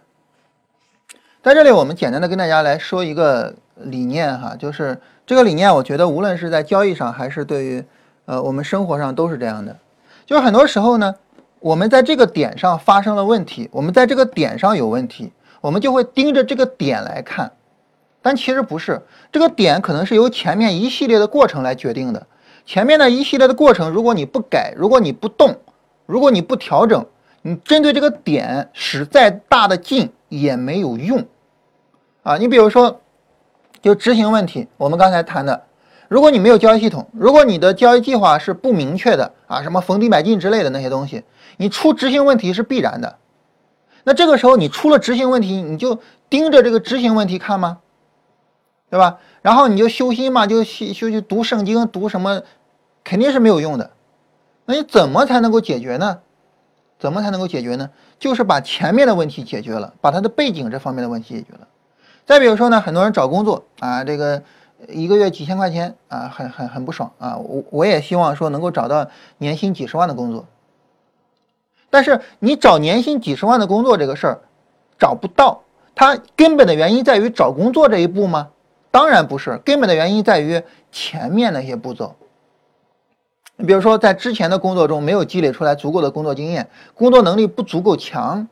[1.41, 7.83] 在这里，我们简单的跟大家来说一个理念哈，就是这个理念，我觉得无论是在交易上还是对于
[8.25, 9.77] 呃我们生活上都是这样的。
[10.25, 11.15] 就是很多时候呢，
[11.59, 15.31] 我们在这个点上发生了问题，我们在这个点上有问题，
[15.61, 17.51] 我们就会盯着这个点来看。
[18.21, 22.25] 但其实不是，这个点可能是由前面一系列的过程来决定的。
[22.65, 25.57] 前面的一系列的过程，如果你不改，如果你不动，
[26.05, 27.05] 如果你不调整，
[27.41, 31.25] 你针对这个点使再大的劲也没有用，
[32.23, 33.01] 啊，你比如说，
[33.81, 35.61] 就执行问题，我们刚才谈的，
[36.07, 41.23] 如果你没有交易系统，如果你的交易计划是不明确的啊，什么逢低买进之类的那些东西，
[41.57, 43.17] 你出执行问题是必然的。
[44.03, 47.79] 那这个时候你出了执行问题，你就盯着这个执行问题看吗？
[48.89, 49.17] 对吧？
[49.41, 52.43] 然后你就修心嘛，就修修去读圣经，读什么，
[53.03, 53.89] 肯定是没有用的。
[54.65, 56.19] 那你怎么才能够解决呢？
[56.99, 57.89] 怎么才能够解决呢？
[58.19, 61.67] 就是把前面的问题解决了，把它的背景这方面的问题解决了。
[62.25, 64.41] 再比如说呢，很多人找工作啊，这个
[64.89, 67.37] 一个月几千块钱啊，很很很不爽啊。
[67.37, 70.45] 我我也希望说能够找到年薪几十万的工作，
[71.89, 74.39] 但是你找年薪几十万的工作这个事儿
[74.97, 75.61] 找不到，
[75.93, 78.49] 它根本的原因在于找工作这一步吗？
[78.91, 82.15] 当然不是，根本的原因在于前面那些步骤。
[83.55, 88.47] 你比如说，在之前的工作中没有积累出来足够的工作经验，工作能力不足够强。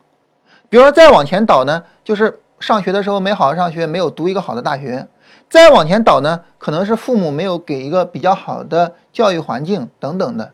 [0.69, 5.07] 比如说再往前倒呢，就是上学的时候没好好上学，没有读一个好的大学。
[5.51, 10.53] 再往前倒呢，可能是父母没有给一个比较好的教育环境等等的。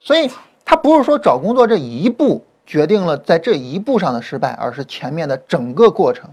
[0.00, 0.30] 所以，
[0.64, 6.30] 他不是说找工作这一步决定了在这一步上的失败，而是前面的整个过程。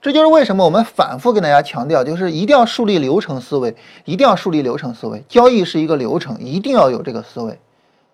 [0.00, 5.22] 这就是为什么我们反复跟大家强调，就是一定要树立流程思维，一定要树立流程思维。
[5.28, 7.58] 交易是一个流程，一定要有这个思维，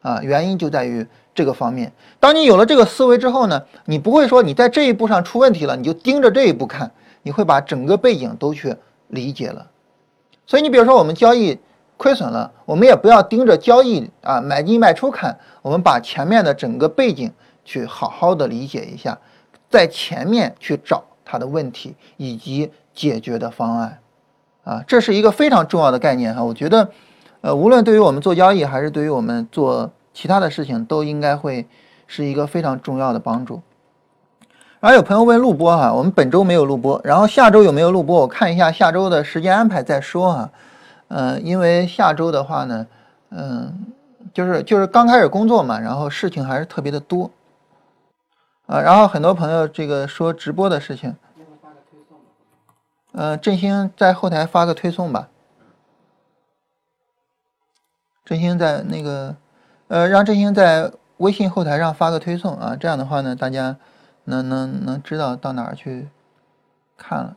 [0.03, 1.92] 啊，原因就在于这个方面。
[2.18, 6.90] 当你有了这个思维之后呢，你不会说你在这一步上出问题了，你就盯着这一步看，
[7.24, 8.76] 你会把整个背景都去
[9.08, 9.68] 理解了。
[10.46, 11.58] 所以你比如说我们交易
[11.96, 17.32] 亏损了，我们也不要盯着交易啊买进卖出看，我们把前面的整个背景
[17.64, 19.18] 去好好的理解一下，
[19.68, 21.02] 在前面去找。
[21.26, 23.98] 它的问题以及解决的方案，
[24.62, 26.44] 啊，这是一个非常重要的概念哈。
[26.44, 26.90] 我觉得，
[27.40, 31.66] 呃，无论对于我们做交易，还是对于我们做其他的事情，都应该会
[32.06, 33.62] 是一个非常重要的帮助。
[34.85, 38.20] 然后有朋友问录播哈，我们本周没有录播，然后下周有没有录播？
[38.20, 40.51] 我看一下下周的时间安排再说哈。
[41.09, 42.87] 呃，因为下周的话呢，
[43.31, 43.87] 嗯，
[44.35, 47.31] 就是就是刚开始工作嘛，然后事情还是特别的多。
[48.66, 51.16] 啊，然后很多朋友这个说直播的事情，
[53.12, 55.31] 嗯，振兴在后台发个推送吧。
[58.27, 59.35] 振兴在那个，
[59.88, 63.75] 呃，让振兴在微信后台上发个推送啊，这样的话呢，大家
[64.24, 66.08] 能能能知道到哪儿去
[66.96, 67.37] 看了。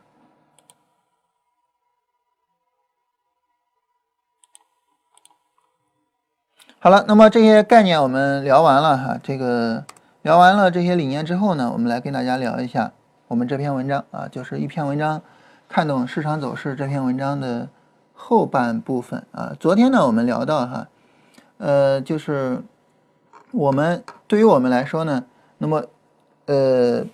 [6.80, 9.84] 好了，那么这些概念我们聊完了哈，这个。
[10.22, 12.92] 聊完了这些理念之后呢，我们来跟大家聊一下
[13.28, 15.22] 我们这篇文章啊，就是一篇文章，
[15.68, 17.68] 看懂市场走势这篇文章的
[18.12, 19.54] 后半部分啊。
[19.58, 20.88] 昨天呢，我们聊到哈，
[21.58, 22.62] 呃，就是
[23.52, 25.24] 我们对于我们来说呢，
[25.58, 25.86] 那么
[26.48, 27.04] 呃，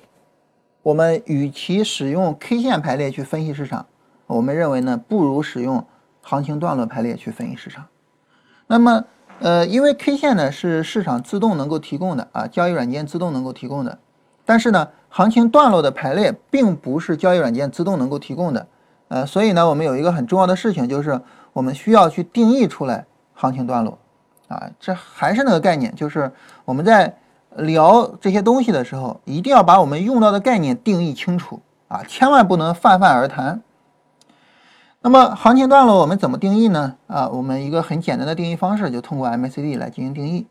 [0.81, 3.85] 我们与其使用 K 线排列去分析市场，
[4.29, 5.85] 我们认为呢，不如使用
[6.23, 7.85] 行情段落排列去分析市场。
[8.69, 9.05] 那么
[9.41, 13.99] 呃，因为 K 线呢是市场自动能够提供的啊，交易软件自动能够提供的。
[14.45, 18.69] 但是呢，行情段落的排列并不是交易软件自动能够提供的。
[19.09, 21.21] 呃，所以呢，我们有一个很重要的事情，就是
[21.53, 23.99] 我们需要去定义出来行情段落。
[24.47, 26.31] 啊，这还是那个概念，就是
[26.65, 27.13] 我们在
[27.57, 33.63] 聊这些东西的时候，一定要把我们用到的概念定义清楚啊，千万不能泛泛而谈。
[35.01, 36.97] 那么行情段落我们怎么定义呢？
[37.07, 40.47] 啊，我们一个很简单的定义方式，就通过 MACD 来进行定义。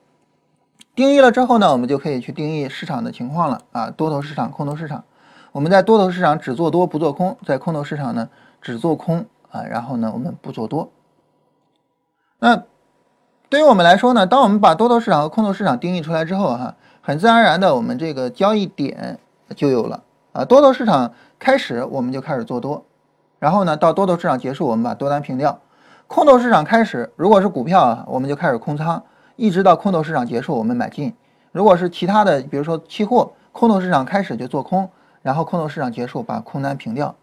[0.95, 3.61] 定义了之后呢，我们就可以去定义市场的情况了。
[3.71, 5.03] 啊，多头市场、空头市场。
[5.51, 8.29] 我们在多头市场只做多不做空，在空头市场呢
[8.61, 10.89] 只做空啊，然后呢我们不做多。
[12.37, 12.63] 那
[13.49, 19.19] 对于我们来说呢，当我们把多头市场和空头市场定义出来之后，哈，很自然而然的我们这个交易点
[19.53, 20.01] 就有了。
[20.31, 22.83] 啊，多头市场开始我们就开始做多。
[23.39, 25.51] 然后呢，到多头市场结束，我们把多单平掉；
[26.07, 29.03] 空头市场开始，如果是股票啊，我们就开始空仓，
[29.35, 31.11] 一直到空头市场结束，我们买进；
[31.51, 34.89] 如果是其他的，比如说期货，空头市场开始就做空，
[35.21, 37.13] 然后空头市场结束，把空单平掉。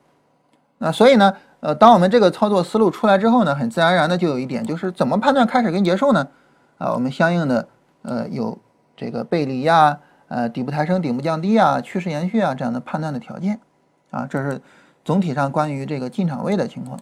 [0.76, 6.28] 那所以呢，呃，当我们这个操作思路出来之后呢，很自然而然的就有一点，就是怎么判断开始跟结束呢？
[6.76, 7.66] 啊，我们相应的
[8.02, 8.58] 呃有
[9.00, 13.58] 这个背离呀，呃底部抬升、顶部降低啊、趋势延续啊这样的判断的条件
[14.10, 14.60] 啊，这是。
[15.02, 17.00] 总体上关于这个进场位的情况，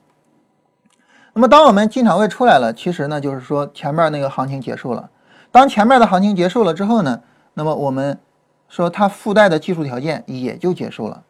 [1.32, 5.10] 那么当我们进场位出来了，其实呢就是说前面那个行情结束了。
[5.50, 7.20] 当前面的行情结束了之后呢，
[7.54, 8.16] 那么我们
[8.68, 11.24] 说它附带的技术条件也就结束了。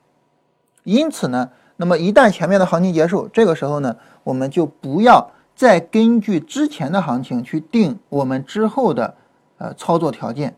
[0.84, 9.14] 因此呢，那么一旦前面的行情结束，这个时候呢，我们就不要再根据之前的行情去定我们之后的
[9.58, 10.56] 呃操作条件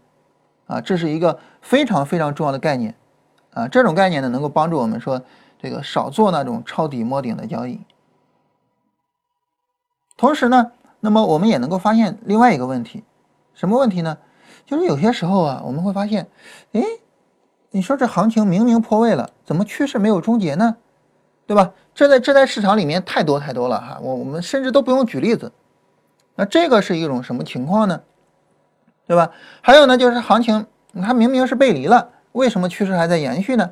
[0.67, 2.95] 啊，这是一个非常非常重要的概念
[3.53, 3.67] 啊。
[3.69, 5.21] 这种概念呢，能够帮助我们说。
[5.63, 7.81] 这个少做那种抄底摸顶的交易。
[10.17, 13.05] 同时呢，那么我们也能够发现另外一个问题，
[13.53, 14.17] 什么问题呢？
[14.65, 16.31] 就是有些时候啊，我们会发现，
[16.73, 16.83] 哎，
[17.73, 20.79] 你说这行情明明破位了，怎么趋势没有终结呢？
[21.47, 21.75] 对吧？
[21.95, 25.53] 这在这在市场里面太多太多了哈，我我们甚至都不用举例子。
[26.37, 28.01] 那这个是一种什么情况呢？
[29.11, 29.33] 对吧？
[29.61, 30.65] 还有呢，就是行情
[31.03, 33.69] 它明明是背离了，为什么趋势还在延续呢？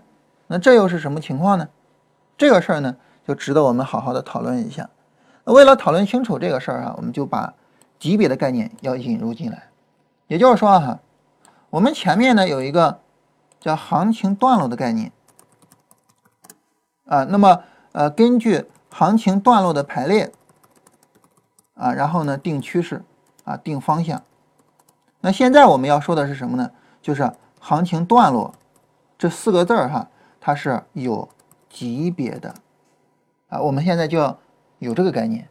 [0.49, 1.69] 那这又是什么情况呢？
[2.37, 4.91] 这个事儿呢，就值得我们好好的讨论一下。
[5.45, 7.55] 为了讨论清楚这个事儿啊，我们就把
[8.01, 9.69] 级别的概念要引入进来。
[10.27, 10.99] 也就是说哈，
[11.71, 12.99] 我们前面呢有一个
[13.61, 15.13] 叫行情段落的概念
[17.07, 20.33] 啊，那么呃，根据行情段落的排列
[21.75, 23.05] 啊，然后呢定趋势
[23.45, 24.21] 啊，定方向。
[25.21, 26.71] 那现在我们要说的是什么呢？
[27.03, 28.55] 就是行情段落
[29.19, 30.09] 这四个字儿哈。
[30.41, 31.29] 它是有
[31.69, 32.55] 级别的
[33.49, 34.39] 啊，我们现在就要
[34.79, 35.47] 有这个概念。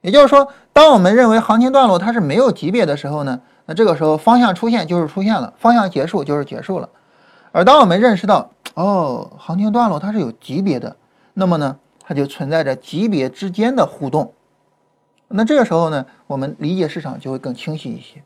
[0.00, 6.88] 也就是说，当我们认为行情段落它是没有级别的时候呢，那这个时候方向出现就是出现了，方向结束就是结束了。
[7.52, 10.96] 而当我们认识到哦，行情段落它是有级别的，
[11.34, 14.32] 那么呢，它就存在着级别之间的互动。
[15.28, 18.24] 那这个时候呢，我们理解市场就会更清晰一些。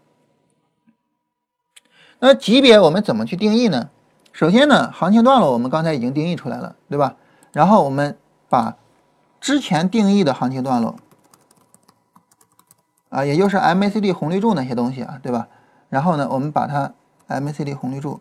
[2.26, 3.90] 那级别我们怎么去定义呢？
[4.32, 7.16] 首先呢，行情段落我们刚才已经定义出来了，对吧？
[7.52, 8.16] 然后我们
[8.48, 8.78] 把
[9.42, 10.96] 之前定义的行情段落
[13.10, 15.48] 啊，也就是 MACD 红绿柱那些东西啊，对吧？
[15.90, 16.94] 然后呢，我们把它
[17.28, 18.18] MACD 红绿柱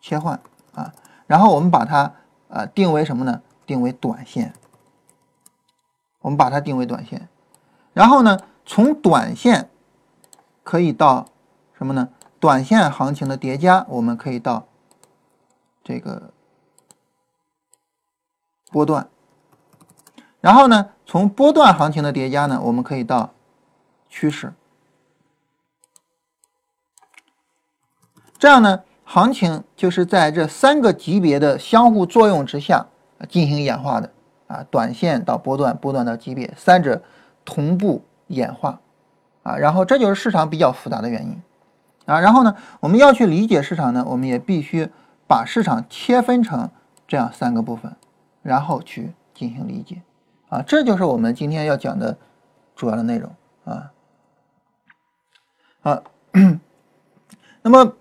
[0.00, 0.40] 切换
[0.74, 0.92] 啊，
[1.28, 2.12] 然后我们把它
[2.48, 3.40] 啊定为什么呢？
[3.66, 4.52] 定为短线。
[6.22, 7.28] 我们把它定为短线，
[7.92, 9.70] 然后呢，从短线
[10.64, 11.26] 可以到
[11.78, 12.08] 什么呢？
[12.40, 14.66] 短线行情的叠加，我们可以到。
[15.82, 16.30] 这个
[18.70, 19.08] 波段，
[20.40, 23.32] 然后呢，从波段行情的叠加呢，我们可以到
[24.08, 24.52] 趋势，
[28.38, 32.86] 这样呢，行情就是在这三个级别的相互作用之下
[33.28, 34.12] 进行演化的。
[34.46, 37.02] 啊，短线到波段，波段到级别，三者
[37.44, 38.78] 同步演化。
[39.42, 41.42] 啊，然后这就是市场比较复杂的原因。
[42.10, 44.90] 啊，然后呢，我们要去理解市场呢，我们也必须。
[45.30, 46.68] 把市场切分成
[47.06, 47.94] 这样三个部分，
[48.42, 50.02] 然后去进行理解，
[50.48, 52.18] 啊，这就是我们今天要讲的
[52.74, 53.30] 主要的内容
[53.64, 53.92] 啊。
[55.82, 56.02] 啊，
[57.62, 57.94] 那么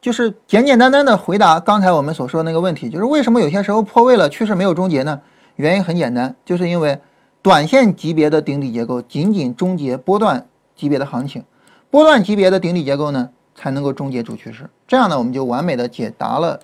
[0.00, 5.20] 就是简简单单的回答刚才我们所说的那个问题，就是为什么有些时候破位了，趋势没有终结呢？
[5.54, 7.00] 原因很简单，就是因为
[7.42, 11.44] 短线级别的顶底结构仅仅终结波段级别的行情，
[11.92, 14.68] 波段级别的顶底结构呢才能够终结主趋势。
[14.86, 16.60] 这样呢，我们就完美的解答了。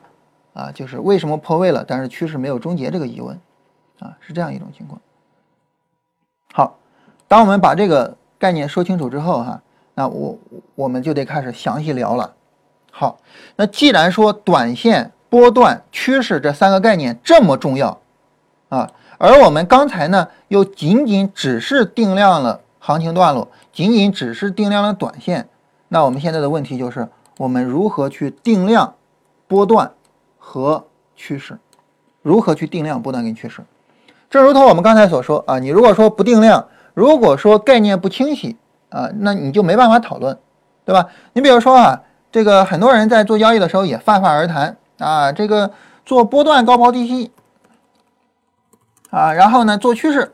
[0.55, 3.39] 啊，就是为什么破位了，但是趋势没有终结这个疑问，
[4.01, 5.01] 啊，是这样一种情况。
[6.53, 6.77] 好，
[7.29, 9.63] 当我们把这个概念说清楚之后，哈，
[9.95, 10.37] 那我
[10.75, 12.35] 我们就得开始详细聊了。
[12.91, 13.21] 好，
[13.55, 18.01] 那既然说短线、波段、趋势这三个概念这么重要，
[18.69, 25.49] 啊，而我们刚才呢又仅仅只是定量了行情段落，仅仅只是定量了短线，
[25.89, 28.95] 那我们现在的问题就是，我们如何去定量
[29.47, 29.93] 波段？
[30.51, 31.59] 和趋势，
[32.23, 33.63] 如何去定量波段跟趋势？
[34.31, 38.57] 正如同我们刚才所说啊，你如果说不定量，如果说概念不清晰
[38.89, 40.39] 啊，那你就没办法讨论，
[40.87, 41.07] 对吧？
[41.35, 45.71] 你比如说啊，这个很多人在做交易的时候也泛泛而谈啊，这个
[46.07, 47.31] 做波段高抛低吸
[49.11, 50.33] 啊，然后呢做趋势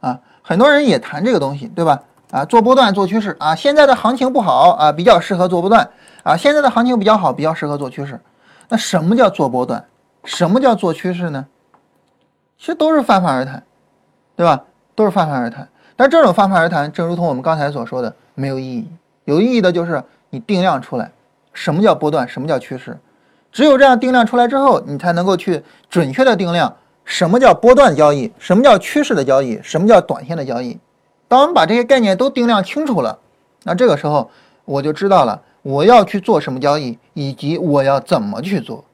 [0.00, 2.02] 啊，很多人也谈这个东西，对吧？
[2.30, 5.88] 啊，做波段做趋势啊，现在的行情不好啊，比较适合做波段
[6.22, 8.20] 啊，现在的行情比较好，比较适合做趋势。
[8.68, 9.84] 那什么叫做波段？
[10.24, 11.46] 什么叫做趋势呢？
[12.58, 13.62] 其实都是泛泛而谈，
[14.36, 14.62] 对吧？
[14.94, 15.66] 都是泛泛而谈。
[15.96, 18.86] 但这种泛泛而谈，正如同我们刚才所说的，没有意义。
[19.24, 21.10] 有意义的就是你定量出来，
[21.52, 22.98] 什么叫波段，什么叫趋势。
[23.50, 30.78] 只有这样定量出来之后，你才能够去准确的定量什么叫波段交易，什么叫趋势的交易，什么叫短线的交易。
[31.28, 33.18] 当我们把这些概念都定量清楚了，
[33.62, 34.30] 那这个时候
[34.64, 35.42] 我就知道了。
[35.62, 38.84] 我要去做什么交易，以及我要怎么去做，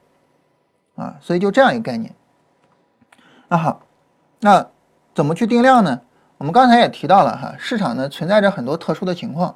[0.95, 2.13] 啊，所以就这样一个概念。
[3.47, 3.81] 那好，
[4.41, 4.67] 那
[5.13, 6.01] 怎么去定量呢？
[6.37, 9.55] 我们刚才也提到了哈，市场呢存在着很多特殊的情况，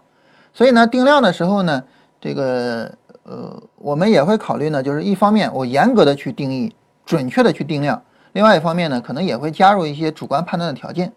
[0.53, 1.83] 所以呢定量的时候呢，
[2.21, 2.89] 这个
[3.23, 6.73] 呃我们也会考虑呢，就是一方面我严格的去定义，
[7.05, 8.01] 准确的去定量，
[8.31, 11.11] 另外一方面呢，可能也会加入一些主观判断的条件。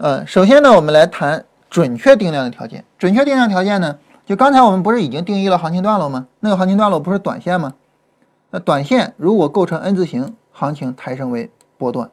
[0.00, 2.82] 呃，首先呢，我们来谈准确定量的条件。
[2.98, 3.98] 准确定量条件呢？
[4.24, 6.26] 就刚才我们不是已经定义了行情段落吗？
[6.40, 7.74] 那个行情段落不是短线吗？
[8.48, 12.10] 那短线如果构成 N 字形，行情抬升为波段。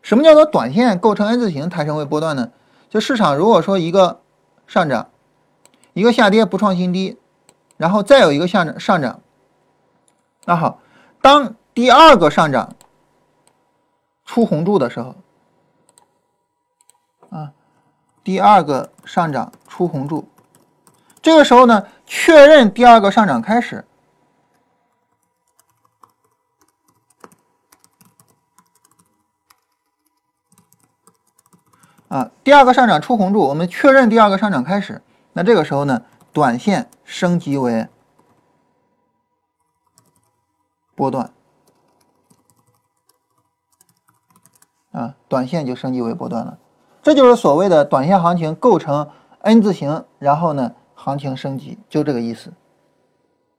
[0.00, 2.50] 什么叫做短线构成 N 字形抬升为波段呢？
[2.88, 4.22] 就市场如果说一个
[4.66, 5.08] 上涨，
[5.92, 7.18] 一个下跌不创新低，
[7.76, 9.20] 然后再有一个下涨上涨，
[10.46, 10.78] 那好，
[11.20, 12.74] 当第二个上涨
[14.24, 15.14] 出红柱的时候，
[17.30, 17.52] 啊，
[18.24, 20.26] 第二个上涨出红柱。
[21.20, 23.84] 这个时候呢，确认第二个上涨开始。
[32.08, 35.02] 啊，第二个上涨出红柱，我们确认第二个上涨开始。
[35.32, 36.02] 那这个时候呢，
[36.32, 37.88] 短线升级为
[40.94, 41.32] 波段，
[44.92, 46.58] 啊，短线就升级为波段了。
[47.04, 49.06] 这就是所谓的短线行情构成
[49.42, 52.50] N 字形，然后呢，行情升级，就这个意思，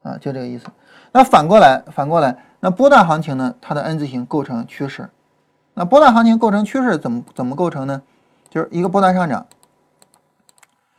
[0.01, 0.65] 啊，就这个意思。
[1.11, 5.11] 那反过来，反过来，那波段行情呢，它的 N 字形构成趋势。
[5.75, 8.01] 那波段行情构成趋势怎么怎么构成呢？
[8.49, 9.45] 就是一个波段上涨，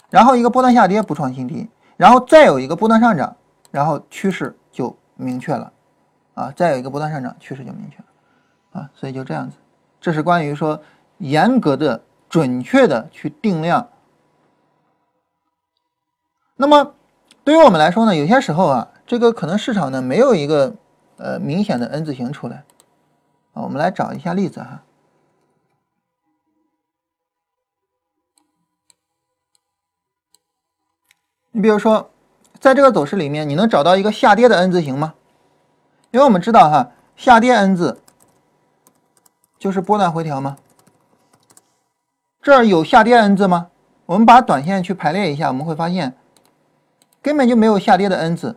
[0.09, 3.35] 然后一个波段下跌不创新低，然后再有一个波段上涨，
[3.73, 5.73] 然后趋势就明确了，
[6.35, 9.57] 啊，再有一个波段上涨，趋势就明确了，啊，所以就这样子，
[10.01, 10.81] 这是关于说
[11.19, 12.01] 严格的、
[12.37, 13.89] 准确的去定量。
[16.57, 16.95] 那么
[17.45, 20.75] 对于我们来说呢，有些时候啊，这个可能市场呢没有一个
[21.17, 22.67] 呃明显的 N 字形出来，
[23.55, 24.83] 啊，我们来找一下例子哈。
[31.53, 32.11] 你比如说，
[32.61, 35.15] 在这个走势里面，你能找到一个下跌的 N 字形吗？
[36.11, 38.03] 因为我们知道哈，下跌 N 字
[39.59, 40.59] 就是波段回调吗？
[42.47, 43.67] 这儿有下跌 N 字吗？
[44.07, 46.15] 我们把短线去排列一下，我们会发现
[47.21, 48.57] 根本就没有下跌的 N 字，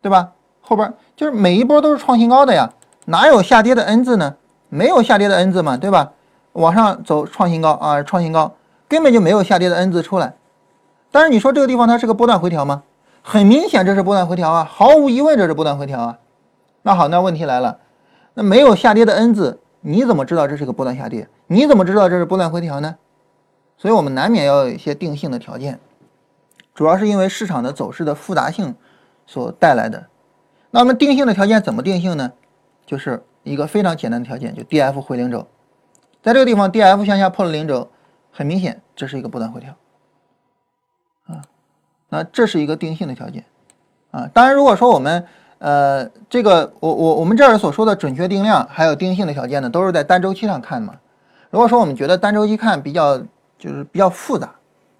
[0.00, 0.34] 对吧？
[0.60, 2.72] 后边就是每一波都是创新高的呀，
[3.06, 4.36] 哪有下跌的 N 字呢？
[4.68, 6.12] 没有下跌的 N 字嘛，对吧？
[6.52, 8.54] 往上走创新高啊，创新高，
[8.86, 10.34] 根本就没有下跌的 N 字出来。
[11.10, 12.84] 但是你说这个地方它是个波段回调吗？
[13.20, 16.18] 很明显这是波段回调啊，毫无疑问这是波段回调啊。
[16.82, 17.78] 那好，那问题来了，
[18.34, 19.58] 那没有下跌的 N 字，
[19.88, 21.28] 你怎么知道这是个波段下跌？
[21.46, 22.96] 你怎么知道这是波段回调呢？
[23.78, 25.78] 所以我们难免要有一些定性的条件，
[26.74, 28.74] 主要是因为市场的走势的复杂性
[29.26, 30.08] 所带来的。
[30.72, 32.32] 那我们定性的条件怎么定性呢？
[32.84, 35.46] 就是一个非常简单的条件，就 D F 回零轴，
[36.20, 37.88] 在这个地方 D F 向下破了零轴，
[38.32, 39.72] 很明显这是一个波段回调。
[41.26, 41.42] 啊，
[42.08, 43.44] 那这是一个定性的条件，
[44.10, 45.24] 啊，当然如果说我们
[45.58, 50.94] 呃这个我我我们这儿所说的准确定量还有定性的条件呢，都是在单周期上看嘛。
[51.50, 53.18] 如果说我们觉得单周期看比较
[53.58, 54.54] 就是比较复杂，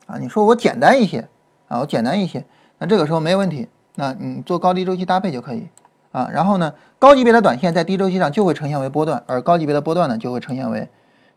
[0.07, 1.29] 啊，你说我简单一些，
[1.69, 2.45] 啊，我简单一些，
[2.79, 5.67] 那这个时候没问题，那你做高低周期搭配就可以，
[6.13, 10.89] 啊，然后呢，高级别的短线在低周期上就会呈现为波段，而高级别的波段呢就会呈现为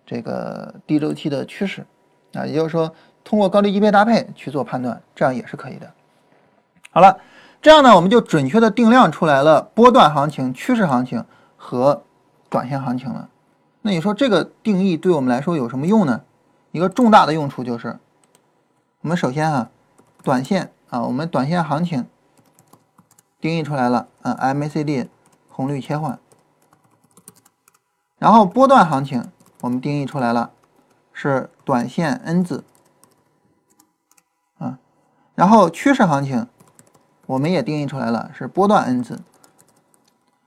[0.05, 1.85] 这个低周期的趋势，
[2.33, 2.91] 啊，也就是说。
[3.21, 5.91] 通过高低级别搭配去做判断，这样也是可以的。
[6.89, 7.15] 好了，
[7.61, 11.25] 这样呢，我们就准确的定量出来了波段行情、趋势行情
[11.57, 12.03] 和
[12.49, 13.29] 短线行情了。
[13.81, 16.21] 那你说这个定义对我们来说有什么用呢？
[16.71, 17.99] 一个重大的用处就是，
[19.01, 19.69] 我们首先啊，
[20.23, 22.05] 短线啊，我们短线行情
[23.41, 25.07] 定义出来了，啊，MACD
[25.49, 26.19] 红绿切换。
[28.17, 29.31] 然后波段行情
[29.61, 30.51] 我们定义出来了，
[31.11, 32.63] 是短线 N 字。
[34.59, 34.77] 啊
[35.35, 36.47] 然后趋势行情，
[37.29, 39.19] 我们也定义出来了，是波段 N 字。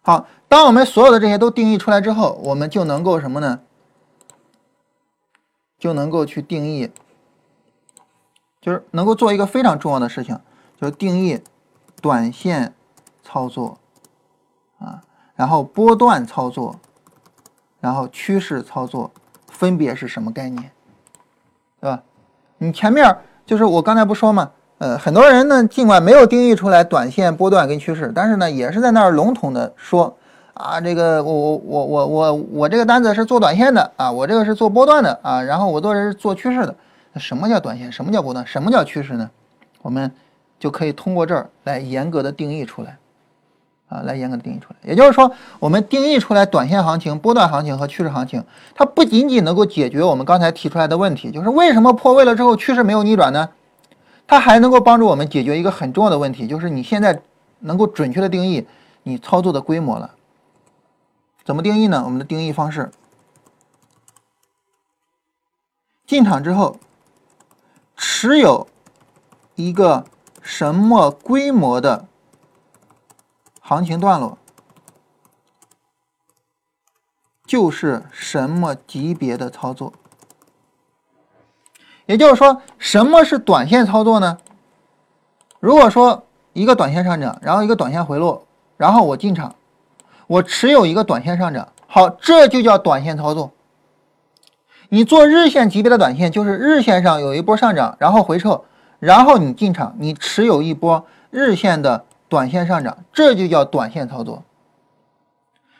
[0.01, 3.61] 好，当我们所有的这些都定义出来之后，我们就能够什么呢？
[5.79, 6.91] 就能够去定义，
[8.61, 10.37] 就是能够做一个非常重要的事情，
[10.81, 11.41] 就是定义
[12.01, 12.75] 短线
[13.23, 13.79] 操作
[14.81, 15.05] 啊，
[15.37, 16.75] 然后波段操作，
[17.79, 19.13] 然后趋势操作
[19.47, 20.73] 分别是什么概念，
[21.81, 22.03] 对吧？
[22.59, 23.17] 你前面
[23.47, 24.51] 就是我刚才不说吗？
[24.83, 30.13] 呃，很多人呢，尽管没有定义出来短线波段跟趋势，但是呢，也是在那儿笼统的说
[30.55, 36.75] 啊，这个我我我我我我这个单子是做短线的啊，我这个是做波段的啊，然后我做是做趋势的。
[37.15, 37.93] 什么叫短线？
[37.93, 38.45] 什么叫波段？
[38.45, 39.31] 什么叫趋势呢？
[39.83, 40.11] 我们
[40.59, 42.97] 就可以通过这儿来严格的定义出来
[43.89, 44.77] 啊，来严格的定义出来。
[44.83, 45.31] 也就是说，
[45.61, 48.43] 我们定义出来短线行情、波段行情和趋势行情，
[48.75, 53.49] 它不仅仅能够解决我们刚才提出来的问题，就是为什么破位了之后趋势没有逆转呢？
[54.33, 57.21] 它还能够帮助我们解决一个很重要的问题，就是你现在
[57.59, 58.67] 能够准确的定义
[59.03, 60.15] 你操作的规模了。
[61.45, 62.03] 怎么定义呢？
[62.07, 62.91] 我们的定义方式：
[66.07, 66.79] 进场之后
[67.95, 68.67] 持有
[69.55, 70.07] 一个
[70.41, 72.09] 什么规模的
[73.61, 74.39] 行情段落，
[77.45, 79.93] 就是什么级别的操作。
[82.07, 84.39] 也就是说，什么是短线操作呢？
[85.61, 88.45] 如果说一个短线上涨，然后一个短线回落，
[88.77, 89.55] 然后我进场，
[90.27, 93.53] 我持有一个短线上涨，好，这就叫短线操作。
[94.89, 98.61] 你做日线级别的短线，就是日线上有一波上涨，然后回撤，
[98.99, 104.43] 然后你进场，你持有一波日线的短线上涨，这就叫短线操作。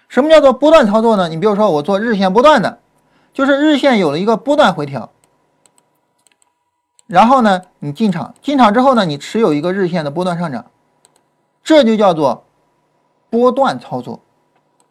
[0.09, 1.29] 什么叫做波段操作呢？
[1.29, 2.79] 你比如说我做日线波段的，
[3.35, 5.11] 就是日线有了一个波段回调，
[7.13, 10.65] 然后呢你进场，进场之后呢你持有一个日线的波段上涨，
[11.63, 12.43] 这就叫做
[13.29, 14.19] 波段操作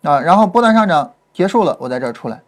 [0.04, 0.20] 啊。
[0.20, 2.40] 然后波段上涨结束了，我在这儿出来。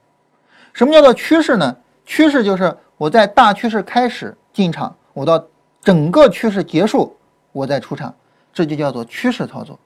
[0.74, 1.76] 什么叫做趋势呢？
[2.06, 5.44] 趋势就是我在大趋势开始进场，我到
[5.82, 7.18] 整个趋势结束
[7.52, 8.14] 我再出场，
[8.54, 9.80] 这就叫做趋势操作。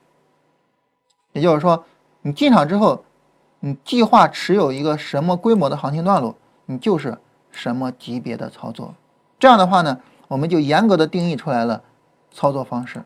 [1.31, 1.81] 也就是说。
[2.23, 3.05] 你进场之后，
[3.61, 6.35] 你计划持有一个什么规模的行情段落，
[6.65, 7.17] 你就是
[7.51, 8.93] 什么级别的操作。
[9.39, 11.83] 这样的话呢，我们就严格的定义出来了
[12.31, 13.03] 操作方式。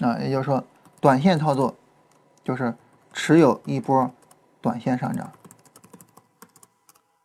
[0.00, 0.64] 啊，也就是说，
[1.00, 1.74] 短线操作
[2.42, 2.74] 就是
[3.12, 4.10] 持有一波
[4.60, 5.32] 短线上涨。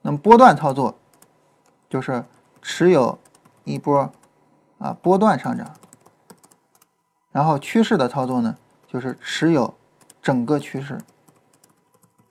[0.02, 0.98] 那么波段操作
[1.90, 2.24] 就是
[2.62, 3.18] 持有
[3.64, 4.12] 一波
[4.78, 5.74] 啊波段上涨。
[7.32, 8.58] 然后趋势的操作呢？
[8.88, 9.74] 就是持有
[10.22, 10.98] 整个趋势，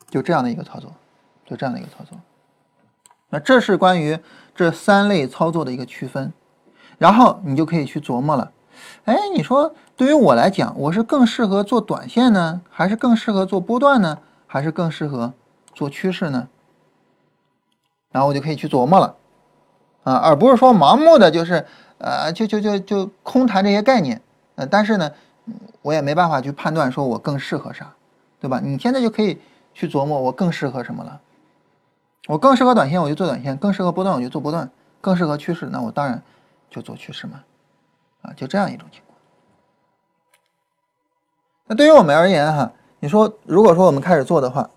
[0.09, 0.91] 就这样的一个操作，
[1.45, 2.19] 就这样的一个操作。
[3.29, 4.19] 那这是关于
[4.57, 6.33] 这三类操作的一个区分，
[6.99, 8.51] 然后你就可以去琢磨了。
[9.05, 15.33] 哎，你说对于我来讲，我是更适合做短线呢，还是更适合做波段呢，还是更适合
[15.75, 16.49] 做趋势呢？
[18.11, 19.15] 然后我就可以去琢磨了，
[20.03, 21.65] 啊，而不是说盲目的就是
[21.99, 24.21] 呃，就就就就空谈这些概念，
[24.57, 25.11] 呃，但是呢。
[25.83, 27.95] 我也没办法去判断，说我更适合啥，
[28.41, 28.61] 对吧？
[28.61, 29.39] 你现在就可以
[29.73, 31.21] 去琢磨，我更适合什么了。
[32.27, 34.69] 我更适合短线，我就做短线；更适合波段，我就做波段；
[35.01, 36.23] 更适合趋势，那我当然
[36.69, 37.45] 就做趋势嘛。
[38.23, 39.19] 啊，就这样一种情况。
[41.67, 44.71] 那对于我们而言，哈，你说如果说我们开始做的话，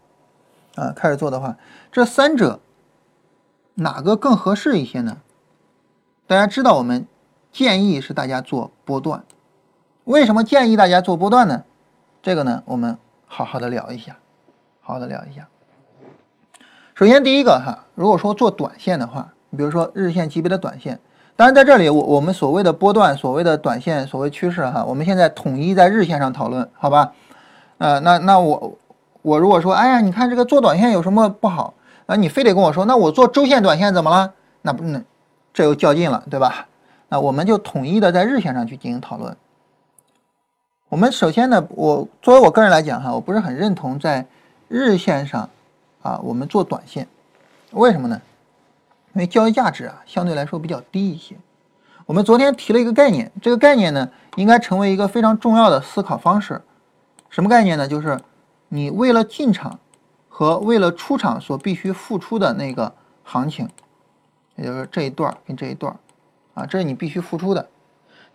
[0.75, 1.57] 啊，开始做的话，
[1.91, 2.59] 这三者
[3.75, 5.17] 哪个更合适一些呢？
[6.27, 7.07] 大家知道，我们
[7.51, 9.23] 建议是大家做波段。
[10.03, 11.63] 为什么建议大家做波段呢？
[12.21, 14.17] 这个呢，我们好好的聊一下，
[14.81, 15.47] 好好的聊一下。
[16.99, 20.99] 首先第一个哈，如果说做短线的话，你比如说日线级别的短线，
[21.37, 27.13] 当然在这里我我们所谓的波段、所谓的短线、所谓趋势哈，我们现在统一在日线上讨论，好吧？
[27.77, 28.77] 呃，那那我
[29.21, 31.73] 我如果说，哎呀，你看这个做短线有什么不好？
[32.05, 34.33] 啊，你非得跟我说，那我做周线短线怎么了？
[34.63, 35.01] 那不能，
[35.53, 36.67] 这又较劲了，对吧？
[37.07, 39.37] 那我们就统一的在日线上去进行讨论。
[40.89, 44.25] 我们首先呢，我作为我个人来讲哈，我不是很认同在
[44.67, 45.49] 日线上
[46.01, 47.07] 啊，我们做短线，
[47.71, 48.21] 为什么呢？
[49.13, 51.35] 因为交易价值啊相对来说比较低一些。
[52.05, 56.61] 我们昨天提了一个概念，这个概念呢应该成为一个非常重要的思考方式。
[57.29, 57.87] 什么概念呢？
[57.87, 58.19] 就是
[58.67, 59.79] 你为了进场
[60.27, 62.93] 和为了出场所必须付出的那个
[63.23, 63.69] 行情，
[64.55, 65.95] 也就是这一段跟这一段
[66.53, 67.67] 啊，这是你必须付出的。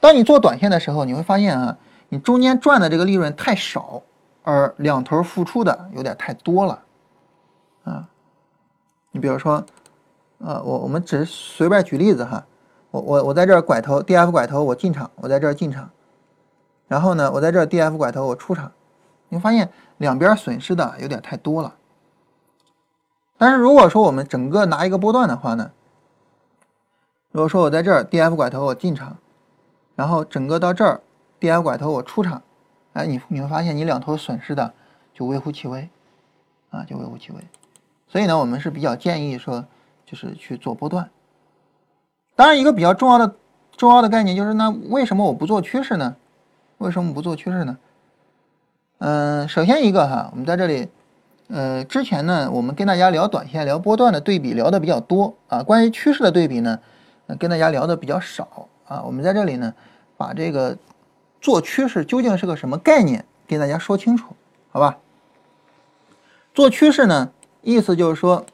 [0.00, 1.76] 当你做短线的时候，你会发现啊。
[2.10, 4.00] 你中间赚的这个利润太少，
[4.44, 6.80] 而两头付出的有点太多了，
[7.84, 8.08] 啊，
[9.12, 9.64] 你比如说，
[10.38, 12.44] 呃，我我们只是随便举例子哈，
[12.90, 15.90] 我我我在这儿拐头，D F 拐头我进场，我在这儿进场，
[16.88, 18.72] 然后呢，我在这儿 D F 拐头我出场，
[19.28, 21.74] 你发现两边损失的有点太多了。
[23.38, 25.70] 但是如果说我们整个拿一个波段的话呢，
[27.30, 29.16] 如果说我在这儿 D F 拐头我进场，
[29.94, 31.00] 然后整个到这儿。
[31.40, 32.40] D F 拐头我出场，
[32.94, 34.72] 哎，你你会发现你两头损失的
[35.12, 35.90] 就微乎其微，
[36.70, 37.38] 啊，就微乎其微。
[38.14, 39.64] 所以呢，我们是比较建议说，
[40.06, 41.10] 就是去做波段。
[42.36, 43.34] 当然，一个比较重要的
[43.76, 46.14] 重要的概念就是，那为什么我不做趋势呢？
[46.78, 47.76] 为什么不做趋势呢？
[48.98, 50.88] 嗯，首先一个哈，我们在这里，
[51.48, 56.78] 呃，之前呢，我们跟大家聊短线、聊波段的对比聊的比较多啊，关于趋势的对比呢，
[57.36, 59.02] 跟大家聊的比较少啊。
[59.04, 59.74] 我们在这里呢，
[60.16, 60.78] 把这个。
[61.40, 63.24] 做趋势究竟是个什么概念？
[63.46, 64.34] 给大家说清楚，
[64.70, 64.98] 好吧？
[66.54, 67.32] 做趋势呢，
[67.64, 68.44] 意思就是说，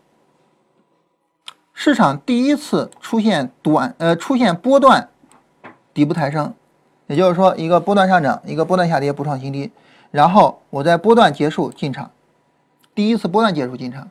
[1.74, 5.08] 市场第一次出现短呃出现波段
[5.92, 6.54] 底部抬升，
[7.08, 9.72] 也就是说一个波段上涨，一个波段下跌不创新低，
[10.10, 12.10] 然后我在波段结束进场，
[12.94, 14.08] 第一次波段结束进场，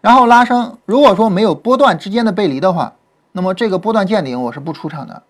[0.00, 0.76] 然后拉升。
[0.84, 2.94] 如果说没有波段之间的背离的话，
[3.30, 5.22] 那么这个波段见顶我是不出场的，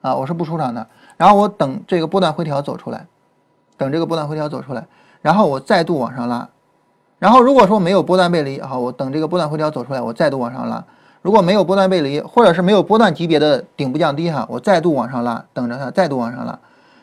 [0.00, 0.86] 啊，我是不出场的。
[1.18, 3.06] 然后我等这个波段回调走出来，
[3.76, 4.86] 等这个波段回调走出来，
[5.20, 6.48] 然后我再度往上拉，
[7.18, 10.84] 然后如果说没有波段背离，好，我等这个波段回调走出来，我再度往上拉。
[11.20, 16.58] 如果没有波段背离，或者是没有波段级别的顶部降低，哈，我再度往上拉，等着它再度往上拉。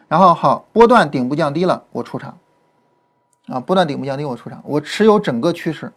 [0.07, 2.38] 然后好，波段顶部降低了，我出场，
[3.47, 5.91] 啊，波段顶部降低我出场，我持有整个趋势，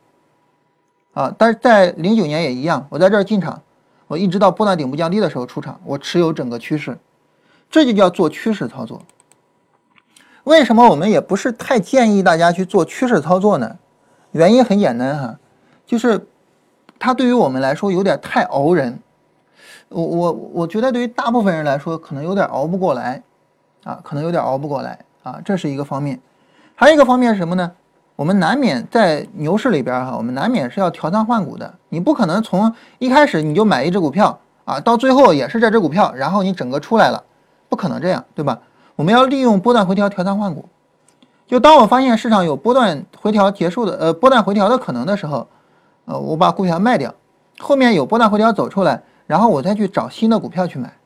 [1.14, 3.62] 啊，但是在零九年也一样，我在这儿进场，
[4.08, 6.98] 我一直到波段顶部降低的时候出场，我持有整个趋势，
[7.70, 9.00] 这就叫做趋势操作。
[10.42, 13.76] 为什么我们也不是太建议大家去做趋势操作呢？
[14.32, 15.38] 原因很简单哈，
[15.86, 16.26] 就是
[16.98, 18.98] 它对于我们来说有点太熬人。
[19.88, 23.22] 我我我觉得对于大部分人来说，可能有点熬不过来
[23.84, 26.20] 啊，可能有点熬不过来啊，这是一个方面。
[26.74, 27.72] 还有一个方面是什么呢？
[28.14, 31.72] 我们难免在牛市里边哈，我们难免是要调仓换股的。
[31.88, 37.24] 你不可能从一开始你就买一只股票啊，到最后也是这只股票，然后你整个出来了，
[37.68, 38.58] 不可能这样，对吧？
[38.94, 40.68] 我们要利用波段回调调仓换股。
[41.48, 45.48] 就当我发现市场有波段回调结束的，呃，波段回调的可能的时候，
[46.04, 47.12] 呃，我把股票卖掉，
[47.58, 50.96] 后面有波段回调走出来，然后我再去找新的股票去买。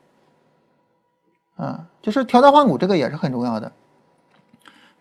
[1.55, 3.71] 啊，就是调仓换股这个也是很重要的。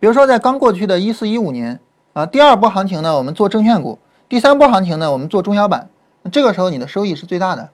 [0.01, 1.78] 比如说在刚过去的一四一五年。
[2.14, 5.88] 啊，第二波行情呢，我们做证券股；第三波行情呢，我们做中小板。
[6.30, 7.70] 这个时候你的收益是最大的，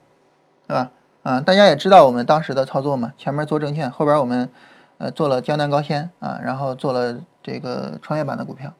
[0.65, 0.91] 对吧？
[1.23, 4.49] 啊，大家也知道我们当时的操作嘛，前面做证券，后边我们
[4.97, 8.73] 呃做了江南高新啊，然后做了这个创业板的股票。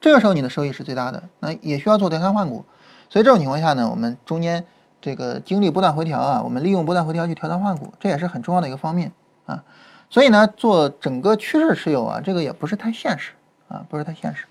[0.00, 2.64] 这个时候你的收益是最大的，那也需要做调仓换股。
[3.08, 4.64] 所以这种情况下呢，我们中间
[5.00, 9.12] 这个经历波段回调啊，我们利用波段回调去调仓换股，这也是很重要的一个方面
[9.46, 9.64] 啊。
[10.08, 13.32] 所以呢，做整个趋势持有啊，这个也不是太现实。
[13.68, 14.46] 啊，不是太现实，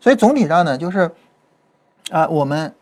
[0.00, 1.08] 所以总体上呢，就是
[2.10, 2.74] 啊，我们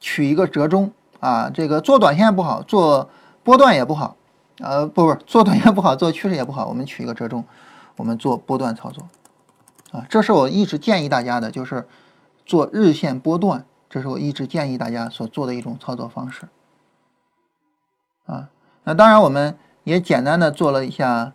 [0.00, 0.90] 取一个折中
[1.20, 3.08] 啊，这个做短线不好，做
[3.44, 4.16] 波段也不好，
[4.58, 7.44] 呃，不不，做短线不好，做趋势也不好，我们取一个折中，
[8.00, 9.06] 我们做波段操作
[9.92, 11.86] 啊，这是我一直建议大家的，就是
[12.44, 16.48] 做日线波段，这是我一直建议大家所做的一种操作方式
[18.26, 18.48] 啊。
[18.84, 21.32] 那当然，我们也简单的做了一下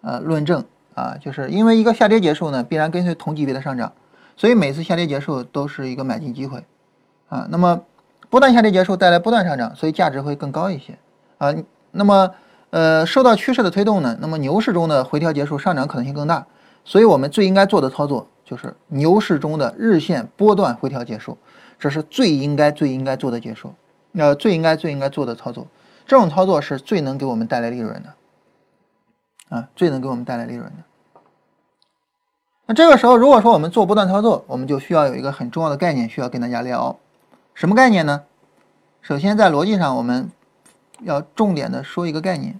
[0.00, 0.64] 呃论证。
[0.96, 3.92] 啊，就是因为一个下跌结束呢，必然跟随同级别的上涨，
[4.34, 6.64] 所以每次下跌结束都是一个买进机会，
[7.28, 7.82] 啊，那么
[8.30, 10.98] 波段下跌结束带来波段上涨，所以价值会更高一些，
[11.36, 11.54] 啊，
[11.90, 12.30] 那么
[12.70, 16.46] 呃受到趋势的推动呢，那么牛市中的回调结束上涨可能性更大，
[16.84, 21.36] 所以我们最应该做的操作就是牛市中的日线波段回调结束，
[21.78, 23.72] 这是最应该最应该做的结束，
[24.14, 25.66] 呃最应该最应该做的操作，
[26.06, 28.12] 这种操作是最能给我们带来利润的。
[29.48, 31.20] 啊，最能给我们带来利润的。
[32.66, 36.98] 那这个时候，如果说我们做波段操作，我们就需要有一个很重要的概念，需要跟大家聊。
[37.54, 38.24] 什么概念呢？
[39.02, 40.28] 首先，在逻辑上，我们
[41.00, 42.58] 要重点的说一个概念：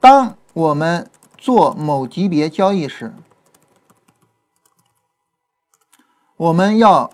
[0.00, 3.12] 当我们做某级别交易时，
[6.36, 7.10] 我们要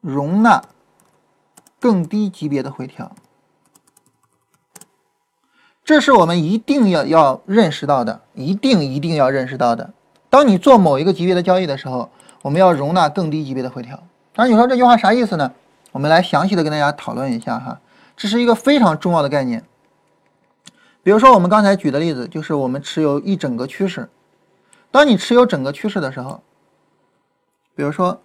[0.00, 0.62] 容纳
[1.80, 3.12] 更低级别的回调。
[5.84, 9.92] 这是我们一定要要认识到的，一定一定要认识到的。
[10.28, 12.10] 当你做某一个级别的交易的时候，
[12.42, 14.02] 我们要容纳更低级别的回调。
[14.34, 15.52] 那你说这句话啥意思呢？
[15.96, 17.80] 我们来详细的跟大家讨论一下哈，
[18.18, 19.64] 这是一个非常重要的概念。
[21.02, 24.06] 比如说我们刚才举的例子，就是我们持有一整个趋势。
[24.90, 26.42] 当你持有整个趋势的时候，
[27.74, 28.20] 比如说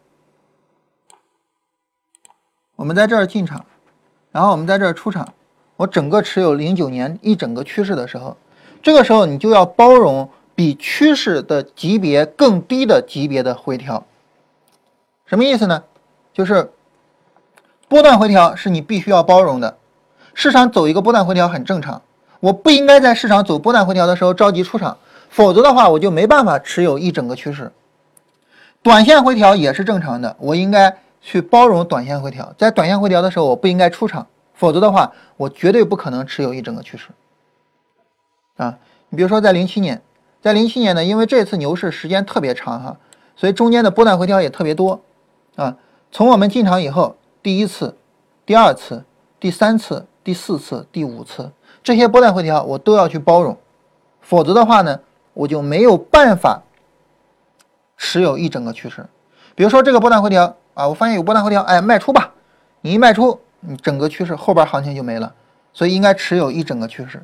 [2.75, 3.65] 我们在这儿进场，
[4.33, 5.33] 然后我们在这儿出场。
[5.77, 8.35] 我整个持有零九年一整个趋势的时候，
[8.83, 14.05] 这个时候你就要包容比趋势的级别更低的级别的回调。
[15.25, 15.81] 什么意思呢？
[16.33, 16.69] 就是
[17.91, 19.75] 波段回调是你必须要包容的。
[20.33, 22.01] 市场走一个波段回调很正常，
[22.39, 24.97] 我不应该在市场走波段回调的时候着急出场，
[25.29, 27.69] 否则的话我就没办法持有一整个趋势。
[28.81, 34.25] 短线回调也是正常的，我应该去包容短线回调，在短线回调的时候我不应该出场。
[34.53, 37.07] 否则的话，我绝对不可能持有一整个趋势
[38.55, 38.77] 啊！
[39.09, 40.01] 你比如说，在零七年，
[40.41, 42.97] 在零七年呢，因为这次牛市时间特别长哈，
[43.35, 45.01] 所以中间的波段回调也特别多
[45.57, 45.75] 啊。
[46.13, 47.95] 从我们进场以后，第一次、
[48.45, 49.03] 第二次、
[49.39, 51.51] 第三次、第四次、第五次
[51.83, 53.57] 这些波段回调，我都要去包容，
[54.21, 54.99] 否则的话呢，
[55.33, 56.61] 我就没有办法
[57.97, 59.05] 持有一整个趋势。
[59.55, 62.31] 比如说这个波段回调啊，我发现有波段回调，哎，卖出吧，
[62.81, 63.39] 你一卖出。
[63.63, 65.35] 你整个趋势后边行情就没了，
[65.71, 67.21] 所以应该持有一整个趋势。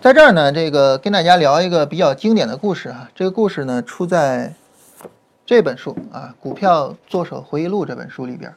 [0.00, 4.54] 在这儿呢，这个跟大家聊一个比较经典的故事啊，这个故事呢出在
[5.44, 8.54] 这本书啊《股票作手回忆录》这本书里边。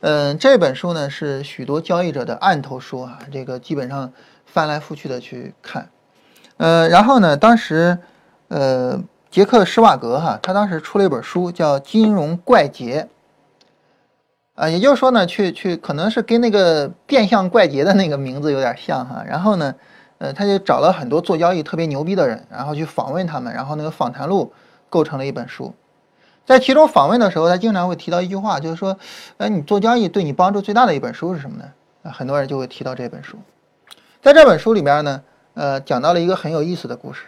[0.00, 4.12] 嗯，这本书呢是许多交易者的案头书啊，这个基本上
[4.44, 5.88] 翻来覆去的去看。
[6.58, 7.98] 呃，然后呢，当时
[8.48, 13.08] 呃杰克施瓦格哈，他当时出了一本书叫《金融怪杰》。
[14.60, 19.24] 啊，也就是说呢，去去可能是跟那个变相怪杰的那个名字有点像哈。
[19.26, 19.74] 然后呢，
[20.18, 24.52] 呃，他就找了很多做交易特别牛逼的人，然后去访问他们，然后那个访谈录
[24.90, 25.74] 构成了一本书。
[26.48, 28.96] 在其中访问的时候，他经常会提到一句话，就是说，
[29.36, 31.64] 哎，你做交易对你帮助最大的一本书是什么呢？
[32.04, 33.36] 啊，很多人就会提到这本书。
[34.22, 35.22] 在这本书里边呢，
[35.52, 37.26] 呃，讲到了一个很有意思的故事。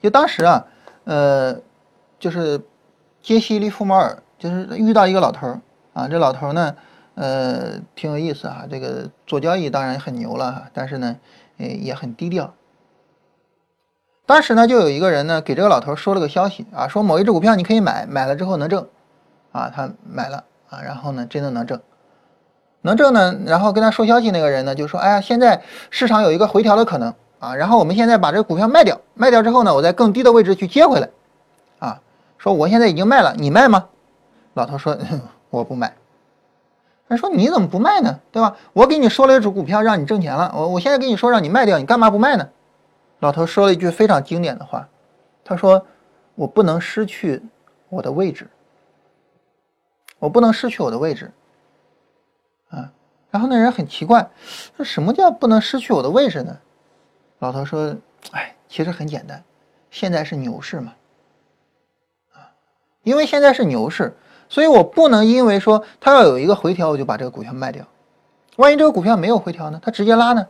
[0.00, 0.64] 就当时啊，
[1.04, 1.54] 呃，
[2.18, 2.58] 就是
[3.20, 5.60] 杰西·利弗莫尔，就是遇到一个老头儿
[5.92, 6.74] 啊，这老头儿呢，
[7.16, 11.16] 呃，挺有意思啊，这个做交易当然很牛了哈，但是呢，
[11.58, 12.54] 呃，也很低调。
[14.30, 18.86] 当时呢，就有一个人呢给这个老头说了个消息啊，说某一只股票你可以买，买了之后能挣，
[19.50, 21.80] 啊，他买了啊，然后呢真的能挣，
[22.82, 25.60] 能挣呢，然后跟他说消息那个人呢就说，哎呀，现在
[25.90, 31.08] 市场有一个回调的可能啊，然后我们现在把这个股票卖掉，卖掉之后呢，我在更低的位置去接回来，
[31.80, 32.00] 啊，
[32.38, 33.86] 说我现在已经卖了，你卖吗？
[34.54, 34.96] 老头说
[35.50, 35.92] 我不卖。
[37.08, 38.20] 他说你怎么不卖呢？
[38.30, 38.54] 对吧？
[38.74, 42.46] 我给你说了一只股票让你挣钱了，我我现在跟你说让你卖掉，你干嘛不卖呢？
[43.20, 44.88] 老头说了一句非常经典的话，
[45.44, 45.86] 他说
[46.34, 47.40] ：“我不能失去
[47.88, 48.48] 我的位置，
[50.18, 51.30] 我不能失去我的位置。”
[52.70, 52.90] 啊，
[53.30, 54.30] 然后那人很奇怪，
[54.76, 56.56] 说什么叫不能失去我的位置呢？
[57.40, 57.94] 老头说
[58.32, 59.42] ：“哎，其实很简单，
[59.90, 60.94] 现在是牛市嘛，
[62.32, 62.52] 啊，
[63.02, 64.16] 因为现在是牛市，
[64.48, 67.84] 所以我不能因为说它要有一个回调，我就把这个股票卖掉。
[68.56, 69.78] 万一这个股票没有回调呢？
[69.82, 70.46] 它直接拉呢？”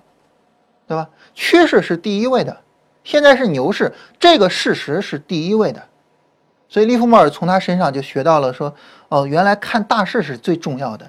[0.91, 1.09] 对吧？
[1.37, 2.57] 趋势是第一位的，
[3.05, 5.81] 现在是牛市，这个事实是第一位的，
[6.69, 8.75] 所以利弗莫尔从他身上就学到了说，
[9.09, 11.09] 哦，原来看大势是最重要的。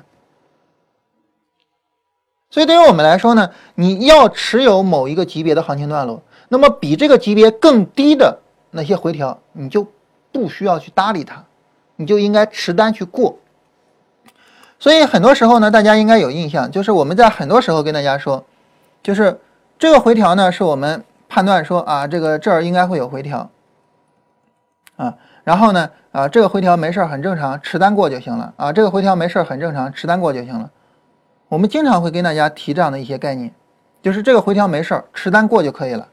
[2.51, 8.37] 所以对于我们来说呢，你要持有某一个级别的行情段落，那么比这个级别更低的
[8.69, 9.87] 那些回调，你就
[10.31, 11.43] 不需要去搭理它，
[11.95, 13.35] 你就应该持单去过。
[14.77, 18.45] 所以很多时候呢，大家应该有印象，就是我们在很多时候跟大家说，
[19.01, 19.35] 就是。
[19.81, 23.49] 这个回调呢，是我们判断说啊，这个这儿应该会有回调，
[24.95, 30.69] 啊，然后呢，啊，这个回调没事儿，很正常，持单过就行了啊，这个回调没事儿，很正常，持单过就行了。
[31.47, 33.51] 我们经常会跟大家提这样的一些概念，
[34.03, 36.07] 就是这个回调没事儿，持单过就可以了。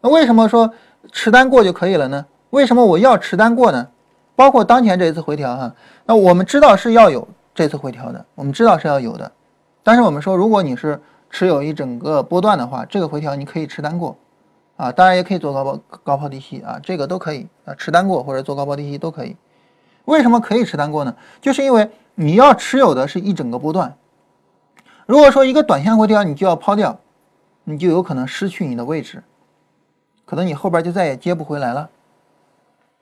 [0.00, 0.72] 那为什么说
[1.12, 2.24] 持单过就可以了呢？
[2.48, 3.86] 为什么我要持单过呢？
[4.34, 5.74] 包括当前这一次回调哈，
[6.06, 9.30] 那我们知道是要有这次回调的，我们知道是要有的，
[9.82, 10.98] 但是我们说，如果你是
[11.32, 14.14] 持有一整个波段的话，这个回调你可以持单过，
[14.76, 19.34] 啊，当然也可以做高抛高抛低吸啊，这个都可以啊，持单过或者做高抛低吸都可以。
[20.04, 21.16] 为什么可以持单过呢？
[21.40, 23.96] 就是因为你要持有的是一整个波段。
[25.06, 27.00] 如果说一个短线回调你就要抛掉，
[27.64, 29.24] 你就有可能失去你的位置，
[30.26, 31.88] 可能你后边就再也接不回来了，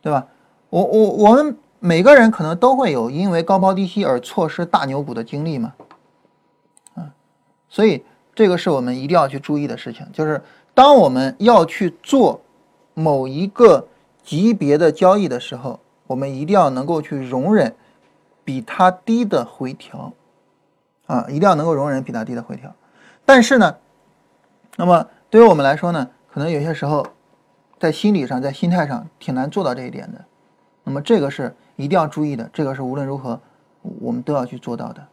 [0.01, 0.25] 对吧？
[0.69, 5.73] 我我我们每个人可能都会有因为高抛低吸而错失大牛股的经历嘛，
[6.95, 7.11] 啊，
[7.69, 8.05] 所以。
[8.41, 12.41] 这个是我们一定要去注意的事情，就是当我们要去做
[12.95, 13.87] 某一个
[14.23, 17.77] 级别的交易的时候，我们一定要能够去容忍
[18.43, 20.15] 比它低的回调，
[21.07, 22.75] 啊，一定要能够容忍比它低的回调。
[23.27, 23.77] 但是呢，
[24.77, 27.07] 那么对于我们来说呢，可能有些时候
[27.79, 30.25] 在心理上、在心态上挺难做到这一点的。
[30.83, 33.39] 那么这个是一定要注意的，这个是无论如何
[34.01, 35.07] 我们都要去做到的。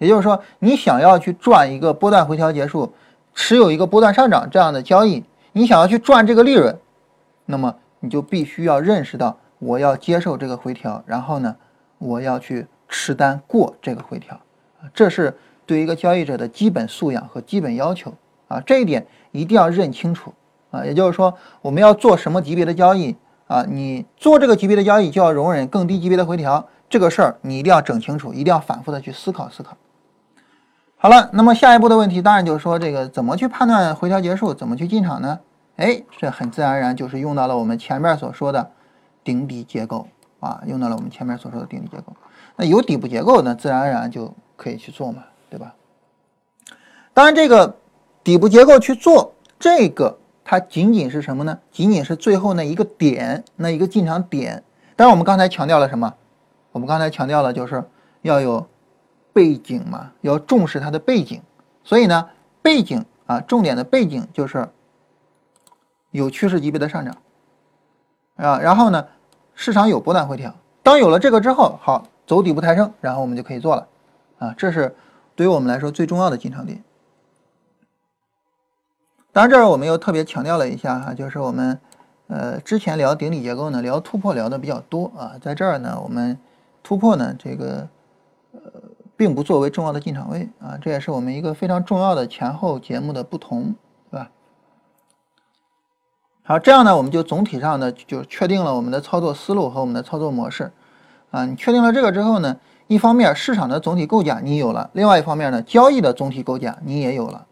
[0.00, 2.90] 也就是说，你想要去赚一个波段回调结束，
[3.34, 5.22] 持有一个波段上涨这样的交易，
[5.52, 6.74] 你想要去赚这个利润，
[7.44, 11.54] 那么你就必须要认识到，我要接受这个回调，然后呢，
[11.98, 14.40] 我要去持单过这个回调，
[14.94, 15.36] 这是
[15.66, 18.14] 对一个交易者的基本素养和基本要求
[18.48, 20.32] 啊，这一点一定要认清楚
[20.70, 20.82] 啊。
[20.82, 23.14] 也就是说，我们要做什么级别的交易
[23.48, 23.66] 啊？
[23.68, 29.76] 你做这个级别的交易，就要容忍更低级别的回调，这个事儿你一定要整清楚，一定要反复的去思考思考。
[31.02, 35.40] 好了，那么下一步的问题当然就是说，这个怎么去判断回调结束，怎么去进场呢？
[35.76, 38.70] 哎，这很自然而然就是用到了我们前面所说的
[39.24, 40.06] 顶底结构
[40.40, 42.12] 啊，用到了我们前面所说的顶底结构。
[42.56, 45.74] 那有底部结构呢，自然而然就可以去做嘛，对吧？
[47.14, 47.78] 当然，这个
[48.22, 51.58] 底部结构去做这个，它仅仅是什么呢？
[51.72, 54.62] 仅仅是最后那一个点，那一个进场点。
[54.96, 56.12] 但是我们刚才强调了什么？
[56.72, 57.82] 我们刚才强调了就是
[58.20, 58.66] 要有。
[59.32, 61.40] 背景嘛，要重视它的背景，
[61.84, 62.28] 所以呢，
[62.62, 64.68] 背景啊，重点的背景就是
[66.10, 67.16] 有趋势级别的上涨
[68.36, 69.06] 啊，然后呢，
[69.54, 70.52] 市场有波段回调。
[70.82, 73.86] 当有了这个之后，好走底部抬升，然后我们就可以做了
[74.38, 74.96] 啊，这是
[75.36, 76.82] 对于我们来说最重要的进场点。
[79.32, 81.78] 当然，这儿我们又特别强调了一下哈，就是我们
[82.26, 86.36] 呃之前聊顶底结构呢，聊突破聊的比较多啊，在这儿呢，我们
[86.82, 87.88] 突破呢这个。
[89.20, 93.74] 并不作为重要的进场位啊，这也是我们一个非常重要的前后节目的不同，
[94.10, 94.30] 对吧？
[96.42, 100.72] 好，这样呢，我们就总体上呢就确定了我们的操作思路和我们的操作模式。
[101.32, 102.56] 啊，你确定了这个之后呢，
[102.86, 107.46] 一方面市场的总体构架你有了，另外一方面呢，交易的总体构架你也有了。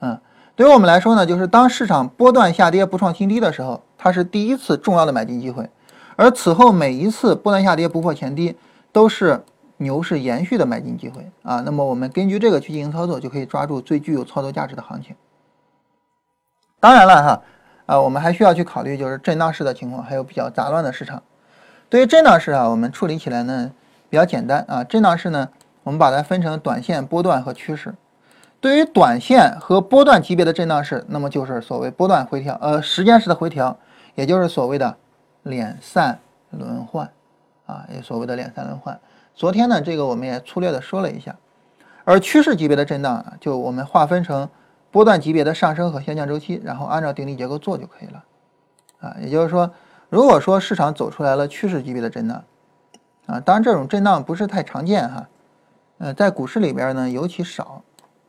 [0.00, 0.20] 嗯，
[0.54, 5.70] 对于我们来说呢，就是当市场波段下跌不创新低的时候，它是第一次重要的买进机会，
[6.14, 8.54] 而此后每一次波段下跌不破前低，
[8.92, 9.42] 都是
[9.78, 11.60] 牛市延续的买进机会啊。
[11.60, 15.14] 那么我们根据这个去进行操作，就可以抓住最具有操作价值的行情。
[16.78, 17.42] 当然了哈，
[17.86, 21.22] 啊，我们还需要去考虑就是震荡市的情况，还有比较杂乱的市场。
[21.88, 23.72] 对于震荡市啊，我们处理起来呢
[24.10, 24.84] 比较简单啊。
[24.84, 25.48] 震荡市呢，
[25.82, 27.94] 我们把它分成短线、波段和趋势。
[28.60, 33.76] 对于短线和波段级别的震荡市，那么就是所谓波段回调，呃，时间式的回调，
[34.14, 34.96] 也就是所谓的
[35.44, 36.18] 敛散
[36.50, 37.08] 轮换
[37.66, 38.98] 啊，也所谓的敛散轮换。
[39.36, 41.36] 昨天呢，这个我们也粗略的说了一下。
[42.04, 44.48] 而趋势级别的震荡，就我们划分成
[44.90, 48.24] 波段级别的上升和下降周期，然后按照定力结构做就可以了
[48.98, 49.16] 啊。
[49.20, 49.70] 也就是说。
[50.08, 52.44] 如果说市场走出来了趋势级别的震荡，
[53.26, 55.28] 啊，当然这种震荡不是太常见哈，
[55.98, 57.82] 呃，在股市里边呢尤其少，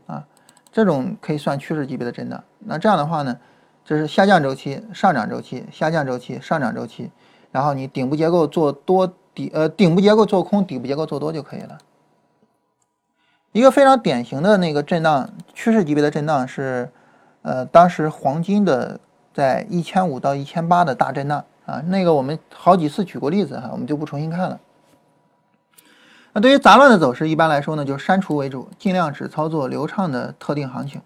[0.08, 0.26] 啊，
[0.72, 2.44] 这种可以算趋势级别的震荡。
[2.58, 3.38] 那这样的话呢，
[3.86, 7.12] 这是下降周期、上涨周期、下降周期、上涨周期，
[7.52, 11.78] 然后你顶部结构做多底，呃，顶部结构做空，底部结构做多就可以了。
[13.52, 16.90] 一个非常典型的那个震荡趋势级别的震荡是，
[17.44, 19.00] 呃，当时黄金的
[19.34, 21.44] 在一千五到一千八的大震荡。
[21.68, 24.58] 啊，那个我们好几次举过例子哈，我们就不重新看了。
[26.32, 31.02] 那对于杂乱的走势，一般来说呢，就删除为主，尽量只操作流畅的特定行情。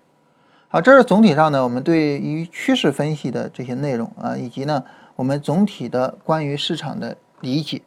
[0.67, 4.83] 好，这是总体上呢，我们对于趋势分析的这些内容啊，以及呢，
[5.15, 7.81] 我们总体的关于市场的理解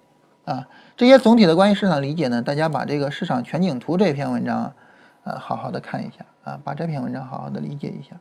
[0.44, 4.74] 啊，这些总体的关于市场理解呢，大家把这个市场全景图这篇文章啊，
[5.24, 8.16] 呃，好好的看一下啊，把这篇文章好好的理解一下。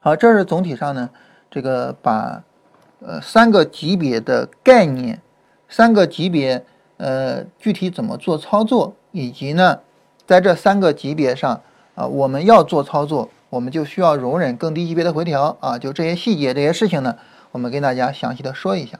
[0.00, 1.10] 好，这是总体上呢。
[1.50, 2.42] 这个把
[2.98, 5.22] 呃三个级别的概念，
[5.68, 6.64] 三个级别
[6.96, 9.78] 呃具体怎么做操作，以及呢
[10.26, 11.60] 在这三个级别上
[11.94, 17.16] 啊我们要做操作，我们就需要容忍更低级别的回调啊，就这些细节这些事情呢，
[17.52, 18.98] 我们跟大家详细的说一下。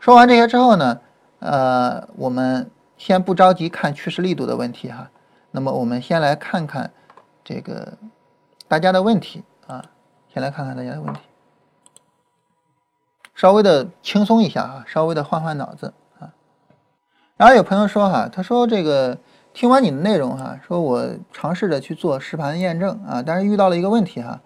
[0.00, 0.98] 说完这些之后呢，
[1.40, 5.10] 呃我们先不着急看趋势力度的问题哈，
[5.50, 6.90] 那么我们先来看看
[7.44, 7.98] 这个
[8.66, 9.84] 大家的问题啊，
[10.32, 11.20] 先来看看大家的问题。
[13.34, 16.32] 稍微的轻松一下啊，稍微的换换脑子啊。
[17.36, 19.18] 然后有朋友说哈，他说这个
[19.52, 24.40] 听完你的内容哈，说我尝试着去做实盘验证啊，但是遇到了一个问题哈，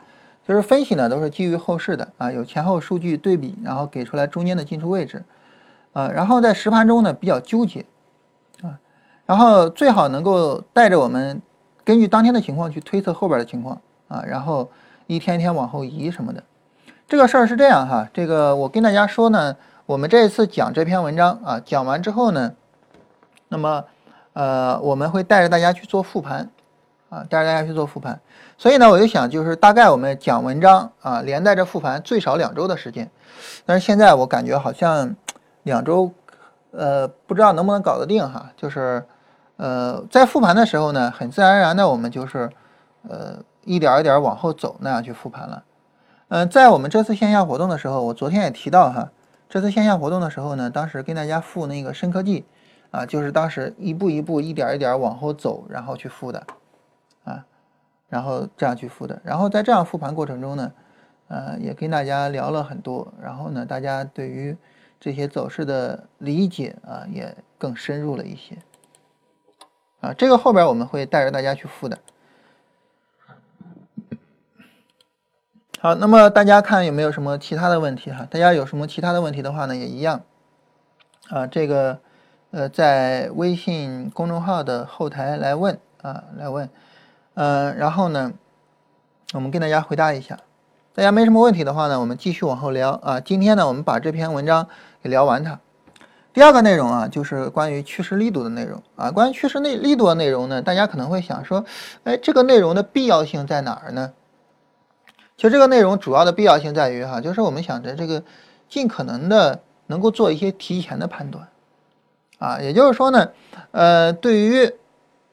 [0.47, 5.25] 就是分析呢都是基于后市的啊，有前后数据对比，然后给出来中间的进出位置
[5.95, 7.87] 啊，然后在实盘中呢比较纠结
[8.63, 8.79] 啊，
[9.25, 11.41] 然后最好能够带着我们
[11.83, 14.71] 根据当天的情况去推测后边的情况啊，然后
[15.07, 16.43] 一天一天往后移什么的。
[17.07, 22.53] 这个事儿是这样哈，这个我跟大家说呢，我们这一次讲这篇文章啊，讲完之后呢，
[23.49, 23.85] 那么
[24.33, 26.51] 呃，我们会带着大家去做复盘
[27.11, 28.19] 啊，带着大家去做复盘。
[28.57, 33.09] 所以呢，我就想就是大概我们讲文章啊，连带着复盘最少两周的时间。
[33.67, 35.15] 但是现在我感觉好像
[35.65, 36.11] 两周
[36.71, 38.51] 呃，不知道能不能搞得定哈。
[38.57, 39.05] 就是
[39.57, 42.51] 呃，在复盘的时候呢，很自然而然的我们就是
[43.09, 45.65] 呃一点一点往后走那样去复盘了。
[46.29, 49.11] 嗯，在我们这次线下活动的时候，我昨天也提到哈，
[49.49, 52.45] 这次线下活动的时候呢，当时跟大家复那个深科技，
[52.91, 56.43] 啊，就是当时一步一步、一点一点往后走，然后去复的，
[57.25, 57.45] 啊，
[58.09, 60.73] 然后这样去复的，然后在这样复盘过程中呢，
[61.29, 64.57] 呃，也跟大家聊了很多，然后呢，大家对于
[65.05, 68.57] 这些走势的理解啊，也更深入了一些，
[70.01, 71.99] 啊，这个后边我们会带着大家去复的。
[75.79, 78.27] 好，那么大家看有没有什么其他的问题哈？
[78.31, 80.23] 大家有什么其他的问题的话呢，也一样
[81.29, 81.47] 啊。
[81.47, 82.01] 这个
[82.53, 86.71] 呃，在微信公众号的后台来问啊，来问，
[87.35, 88.33] 嗯，然后呢，
[89.35, 90.39] 我们跟大家回答一下。
[90.97, 93.19] 大家没什么问题的话呢，我们继续往后聊啊。
[93.19, 94.69] 今天呢，我们把这篇文章
[95.05, 95.61] 给聊完它。
[96.33, 99.11] 第二个内容啊，就是关于趋势力度的内容啊。
[99.11, 101.63] 关于趋势内力度的内容呢，大家可能会想说，
[102.05, 104.15] 哎，这个内容的必要性在哪儿呢？
[105.37, 108.25] 其实这个内容主要的必要性在于哈，就是我们想着这个
[108.67, 111.49] 尽可能的能够做一些提前的判断，
[112.39, 113.29] 啊，也就是说呢，
[113.73, 114.73] 呃，对于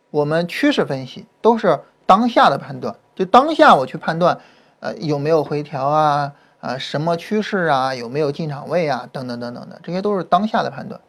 [0.10, 4.38] 我们趋势分析都是当下的判断，就当下我去判断，
[4.82, 11.02] 呃，有没有回调啊，啊，什么趋势啊，有没有进场位啊，等等等等的，这些都是当下的判断。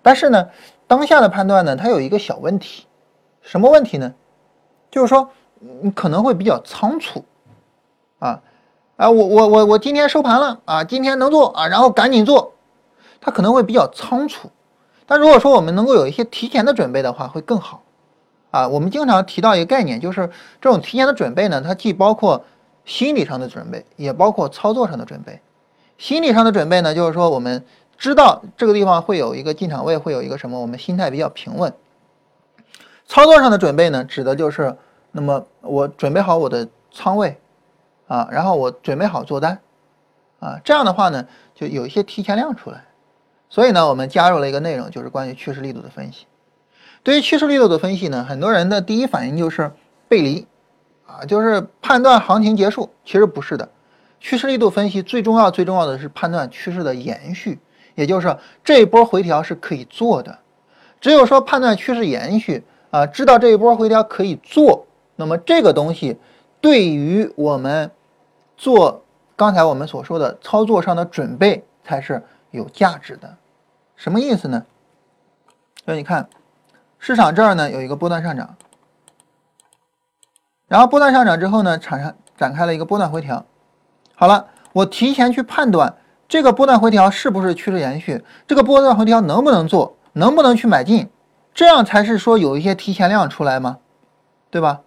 [0.00, 0.48] 但是呢，
[0.86, 2.86] 当下的判断呢，它有一个小问题，
[3.42, 4.14] 什么问题呢？
[4.90, 5.28] 就是说，
[5.58, 7.24] 你可能会比较仓促。
[8.18, 8.40] 啊，
[8.96, 12.52] 啊，我我我我今天收盘了啊，今天能做啊，然后赶紧做，
[13.20, 14.50] 它可能会比较仓促。
[15.06, 17.82] 但如果说我们能够有一些提前的准备的话，会更好。
[18.52, 20.30] 啊，我们经常提到一个概念，就是
[20.60, 22.44] 这种提前的准备呢，它既包括
[22.84, 25.40] 心理上的准备，也包括操作上的准备。
[25.98, 27.64] 心理上的准备呢，就是说我们
[27.96, 31.72] 知道这个地方会有一个进场位，会有一个什么，我们心态比较平稳。
[33.06, 34.76] 操作上的准备呢，指的就是
[35.12, 37.38] 那么我准备好我的仓位
[38.08, 39.60] 啊，然后我准备好做单
[40.40, 42.84] 啊，这样的话呢，就有一些提前量出来。
[43.48, 46.26] 所以呢，我们加入了一个内容，就是关于趋势力度的分析。
[47.02, 49.70] 对于趋势力度的分析呢，很多人的第一反应就是
[50.08, 50.46] 背离，
[51.12, 52.88] 啊，就是判断行情结束。
[53.04, 53.68] 其实不是的，
[54.18, 57.58] 趋势力度分析最重要、最重要的是判断趋势的延续，
[57.94, 60.38] 也就是这一波回调是可以做的。
[61.00, 64.86] 只有说判断趋势延续，啊，知道这一波回调可以做，
[65.16, 66.16] 那么这个东西
[66.60, 67.90] 对于我们
[68.56, 69.04] 做
[69.36, 73.36] 刚才我们所说的操作上的准备才是有价值的。
[73.96, 74.64] 什么意思呢？
[75.84, 76.28] 所以你看。
[77.04, 78.54] 市场这儿呢有一个波段上涨，
[80.72, 83.44] 然后波段上涨之后呢，产生展开了一个波段回调。
[84.14, 85.94] 好了，我提前去判断
[86.26, 91.10] 这个波段回调是不是趋势延续，这个波段回调能不能做，能不能去买进，
[91.52, 93.80] 这样才是说有一些提前量出来吗？
[94.50, 94.80] 对吧？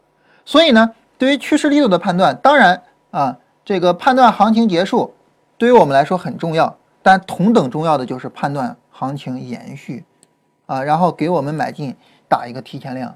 [0.44, 2.82] 所以呢，对于趋势力度的判断，当然
[3.12, 5.14] 啊，这个判断行情结束
[5.60, 10.04] 对于我们来说很重要，但同等重要的就是判断行情延续。
[10.66, 11.96] 啊，然后给我们买进
[12.28, 13.16] 打一个提前量，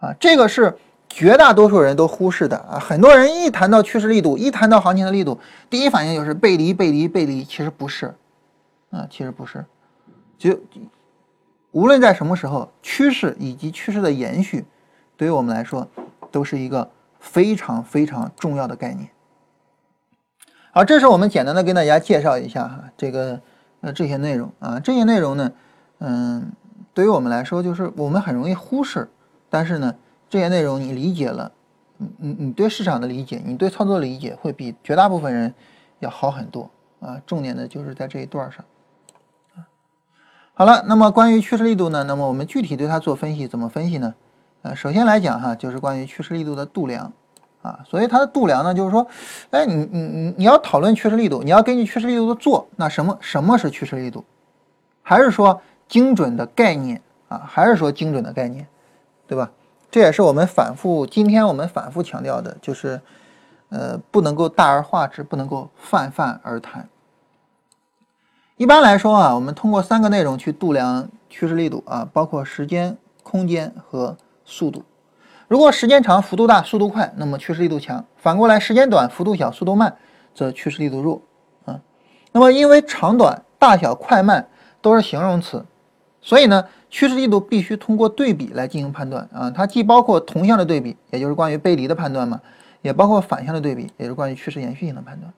[0.00, 0.76] 啊，这个是
[1.14, 2.76] 绝大多数人都忽视的啊。
[2.76, 5.38] 很多人一谈到趋势力度，一谈到行情的力度，
[5.70, 7.44] 第一反应就是背离、背离、背离。
[7.44, 8.12] 其实不是，
[8.90, 9.64] 啊，其实不是。
[10.36, 10.58] 就
[11.70, 14.64] 无论在什么时候，趋势以及趋势的延续，
[15.16, 15.88] 对于我们来说
[16.32, 16.90] 都是一个
[17.20, 19.08] 非常非常重要的概念。
[20.72, 23.40] 好，这是我们简单的跟大家介绍一下哈，这个
[23.82, 25.52] 呃这些内容啊，这些内容呢。
[26.00, 26.50] 嗯，
[26.92, 29.08] 对于我们来说，就是我们很容易忽视，
[29.48, 29.94] 但是呢，
[30.34, 31.52] 这些内容你理解了，
[31.96, 35.54] 你你你对市场的理解，你对操作的理解会比绝大部分人
[36.00, 36.68] 要好很多
[36.98, 37.22] 啊。
[37.24, 38.64] 重点的就是在这一段上。
[40.54, 44.12] 好了，那么关于趋势力度呢，那么我们具体对它做分析，怎么分析呢？
[44.62, 47.12] 呃，首先来讲哈，就是关于趋势力度的度量
[47.62, 47.78] 啊。
[47.86, 49.06] 所以它的度量呢，就是说，
[49.52, 54.24] 哎，你你你你要讨论趋势力度，你要根据趋势力度的做，那什么什么是趋势力度？
[55.00, 55.62] 还是说？
[55.86, 58.66] 精准的概念啊，还是说精准的概念，
[59.28, 59.52] 对吧？
[59.94, 63.00] 这也是我们反复，今天我们反复强调的，就是，
[63.68, 66.88] 呃，不能够大而化之，不能够泛泛而谈。
[68.56, 74.82] 一般来说啊，我们通过三个内容去度量趋势力度啊，包括时间、空间和速度。
[75.46, 79.96] 如果时间长、幅度大、速度快，那么趋势力度强；反过来，时间短、幅度小、速度慢，
[80.34, 81.22] 则趋势力度弱
[81.66, 81.78] 啊。
[82.32, 84.48] 那么因为长短、大小、快慢
[84.82, 85.64] 都是形容词。
[86.20, 92.40] 所以呢，趋势力度必须通过对比来进行判断啊，它既包括同向的对比，也就是关于背离的判断嘛，
[92.82, 95.34] 也包括反向的对比，也是关于趋势延续性的判断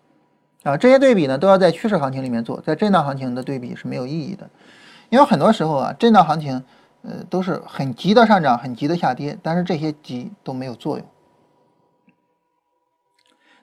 [0.64, 0.76] 啊。
[0.76, 4.50] 这些对比呢，都要在趋势行情里面做，在震荡行情的对比是没有意义的，
[5.08, 6.62] 因为很多时候啊，震荡行情
[7.00, 11.06] 呃都是很急的上涨，很急的下跌，但是这些急都没有作用。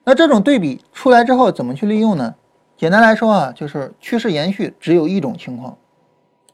[0.02, 2.34] 那这种对比出来之后怎么去利用呢？
[2.76, 5.78] 简单来说啊，就是趋势延续只有一种情况。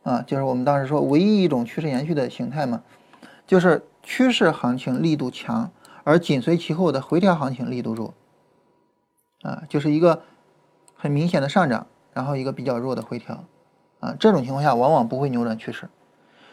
[0.03, 2.83] 啊，就是我们当时说唯一一种趋势延续的形态嘛，
[3.47, 5.71] 就是趋势行情力度强，
[6.05, 8.15] 而紧随其后的回调行情力度弱。
[9.43, 10.23] 啊，就是一个
[10.95, 13.45] 很明显的上涨，然后一个比较弱的回调。
[14.01, 15.89] 啊，这种情况下往往不会扭转趋势。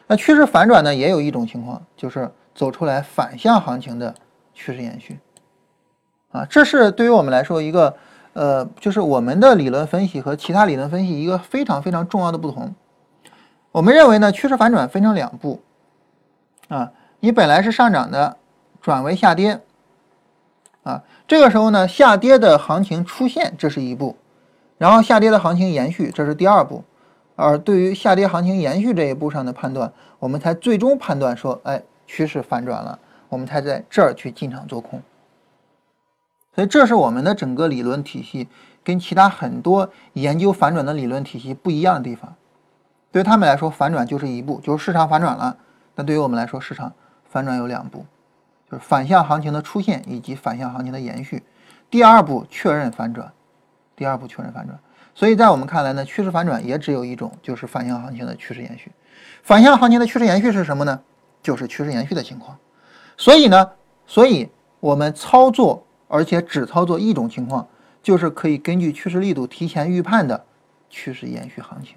[0.08, 4.14] 那趋势反转呢，也有一种情况，就是走出来反向行情的
[4.54, 5.20] 趋势延续。
[6.32, 7.96] 啊，这是对于我们来说一个
[8.34, 12.76] 呃，就是我们的理论分析和其他理论分析一个非常非常重要的不同。
[13.78, 15.62] 我们认为呢，趋势反转分成两步，
[16.68, 18.36] 啊，你本来是上涨的，
[18.82, 19.62] 转为下跌，
[20.82, 24.18] 啊，这个时候呢，下跌的行情出现，这是一步，
[24.80, 26.84] 然后下跌的行情延续，这是第二步，
[27.36, 32.98] 而对于下跌行情延续这一步上的判断，我们才最终判断说，哎，趋势反转了，
[33.30, 35.00] 我们才在这儿去进场做空。
[36.56, 38.48] 所以这是我们的整个理论体系
[38.84, 42.34] 跟其他很多研究反转的理论体系不一样的地方。
[43.12, 45.58] 对于他们来说，反转就是一步，就是市场反转了。
[45.96, 46.94] 那对于我们来说，市场
[47.30, 48.06] 反转有两步，
[48.70, 51.44] 就是反向行情的出现以及反向行情的延续。
[51.90, 53.32] 第二步确认反转，
[53.96, 54.78] 第二步确认反转。
[55.16, 58.92] 所以在我们看来呢，趋势反转也只有一种，就是反向行情的趋势延续。
[59.42, 61.00] 反向行情的趋势延续是什么呢？
[61.42, 62.56] 就是趋势延续的情况。
[63.16, 63.72] 所以呢，
[64.06, 64.48] 所以
[64.80, 67.68] 我们操作而且只操作一种情况，
[68.04, 70.46] 就是可以根据趋势力度提前预判的
[70.90, 71.96] 趋势延续行情。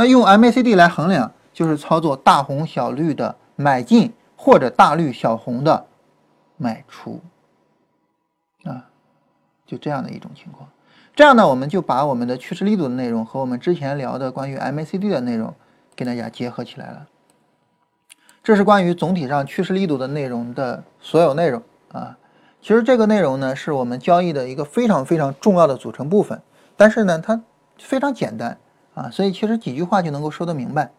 [0.00, 5.86] 那用 MACD 来衡量，就是操作大红小绿的买进或者大绿小红的
[6.56, 7.20] 卖出
[8.62, 8.86] 啊，
[9.66, 10.68] 就这样的一种情况。
[11.16, 15.52] 这样呢，我们就把我们的趋势力度的内容和我们之前聊的关于 MACD 的内容
[15.96, 17.08] 给大家结合起来了。
[18.44, 22.16] 这是关于总体上趋势力度的内容的所有内容啊。
[22.62, 26.40] 其实这个内容呢，是我们交易的一个非常非常重要的组成部分。
[26.76, 27.42] 但是呢，它
[27.76, 28.56] 非常简单
[28.98, 30.90] 啊，所以其实几句话就能够说得明白，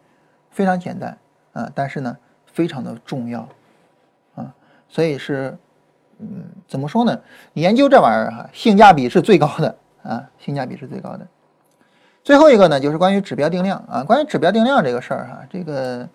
[0.50, 1.18] 非常简单
[1.54, 1.70] 啊。
[1.76, 3.48] 但是呢，非常的重要
[4.36, 4.54] 啊，
[4.88, 5.58] 所以是
[6.20, 7.20] 嗯，怎么说呢？
[7.54, 9.76] 研究这玩意儿哈，性价比是最高的。
[10.02, 11.28] 啊，性价比是最高的。
[12.24, 14.02] 最后一个呢，就是关于指标定量啊。
[14.02, 16.08] 关于指标定量这个事儿哈，这个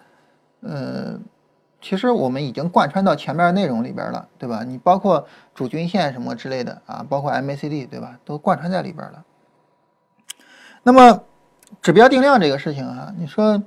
[0.62, 1.20] 呃，
[1.82, 4.64] 其实我们已经贯穿到前面内容里边了，对吧？
[4.64, 9.22] 你包括主均线什么之类的啊，包括 MACD 对吧，都贯穿在里边了。
[10.82, 11.22] 那么
[11.84, 13.62] 指标定量这个事情哈，你说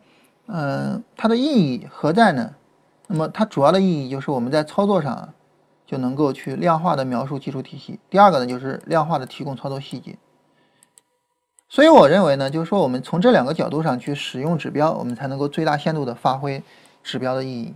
[0.47, 2.53] 嗯，它的意义何在呢？
[3.05, 5.33] 那么它主要的意义就是我们在操作上。
[5.89, 7.97] 就能够去量化的描述技术体系。
[8.09, 10.17] 第二个呢，就是量化的提供操作细节。
[11.69, 16.61] 所以我认为呢，就是说我们从这两个角度上去使用指标，我们才能够最大限度的发挥
[17.05, 17.73] 指标的意义。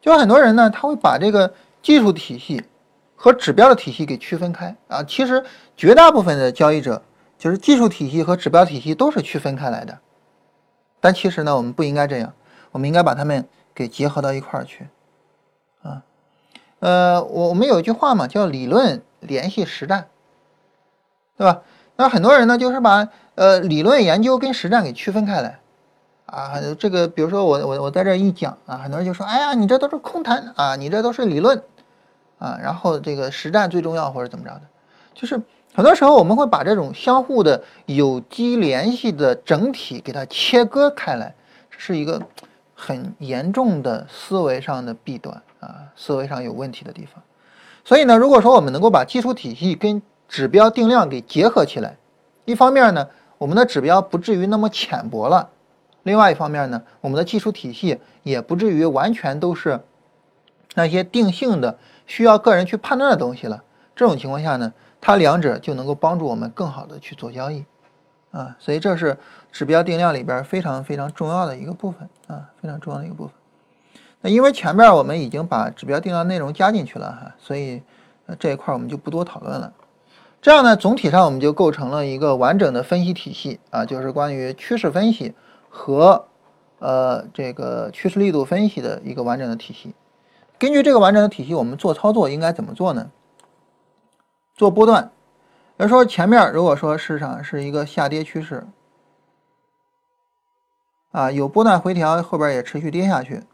[0.00, 2.64] 就很多人呢，他会把这个技术体系
[3.14, 5.04] 和指标的体系给区分开啊。
[5.04, 5.44] 其实
[5.76, 7.00] 绝大部分的交易者，
[7.38, 9.98] 就是技术体系和指标体系都是区分开来的。
[11.00, 12.34] 但其实呢，我们不应该这样，
[12.72, 14.88] 我们应该把它们给结合到一块儿去。
[15.82, 16.02] 啊
[16.80, 20.08] 呃，我我们有一句话嘛，叫理论联系实战，
[21.36, 21.62] 对吧？
[21.96, 25.58] 那很多人呢，就是把呃理论研究跟实战给区分开来，
[26.26, 31.60] 啊，这个比如说我我我在这一讲啊，很多人就说，哎呀，你这都是空谈啊，你这都是理论
[32.38, 34.62] 啊，然后这个实战最重要或者怎么着的，
[35.14, 35.40] 就是
[35.78, 41.32] 很多时候我们会把这种相互的有机联系的整体给它切割开来，
[41.70, 42.20] 这是一个
[42.74, 45.40] 很严重的思维上的弊端。
[45.60, 47.22] 啊，思维上有问题的地方，
[47.84, 51.96] 所以呢，如果说我们能够把基础体系跟指标定量给结合起来，
[52.44, 53.06] 一方面呢，
[53.38, 55.48] 我们的指标不至于那么浅薄了；
[56.02, 59.78] 另外一方面呢，我们的技术体系也不至于完全都是
[60.74, 63.62] 那些定性的需要个人去判断的东西了。
[63.94, 67.64] 这种情况下呢，它两者就能够帮助我们更好的去做交易
[68.30, 68.56] 啊。
[68.58, 69.16] 所以这是
[69.52, 73.32] 指标定量里边非常非常重要的一个部分啊，非常重要的一个部分。
[74.20, 77.82] 那因为前面我们已经把指标定量内容加进去了哈，所以
[78.38, 79.72] 这一块我们就不多讨论了。
[80.42, 85.34] 这样呢，总体上我们就构成了一个完整的分析体系啊，就是关于趋势分析
[85.68, 86.26] 和
[86.78, 89.94] 呃这个趋势力度分析的一个完整的体系。
[90.58, 93.10] 根据这个完整的体系，我们做操作应该怎么做呢？
[94.58, 95.12] 做波段，
[95.76, 98.66] 比如说前面如果说市场是一个下跌趋势
[101.12, 103.44] 啊，有波段回调，后边也持续跌下去。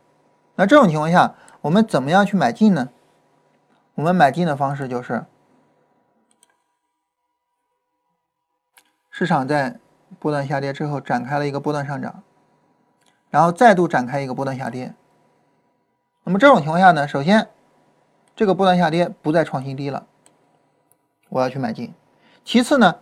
[0.54, 2.88] 那这种情况下，我们怎么样去买进呢？
[3.96, 5.26] 我们买进的方式就是，
[9.10, 9.78] 市场在
[10.18, 12.22] 波段下跌之后展开了一个波段上涨，
[13.28, 14.94] 然后再度展开一个波段下跌。
[16.22, 17.46] 那么这种情况下呢，首先
[18.34, 20.06] 这个波段下跌不再创新低了，
[21.34, 21.92] 我要去买进。
[22.44, 23.00] 其次呢，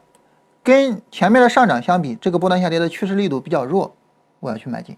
[0.62, 3.94] 跟前面的上涨相比，这个波段下跌的趋势力度比较弱，
[4.40, 4.96] 我要去买进。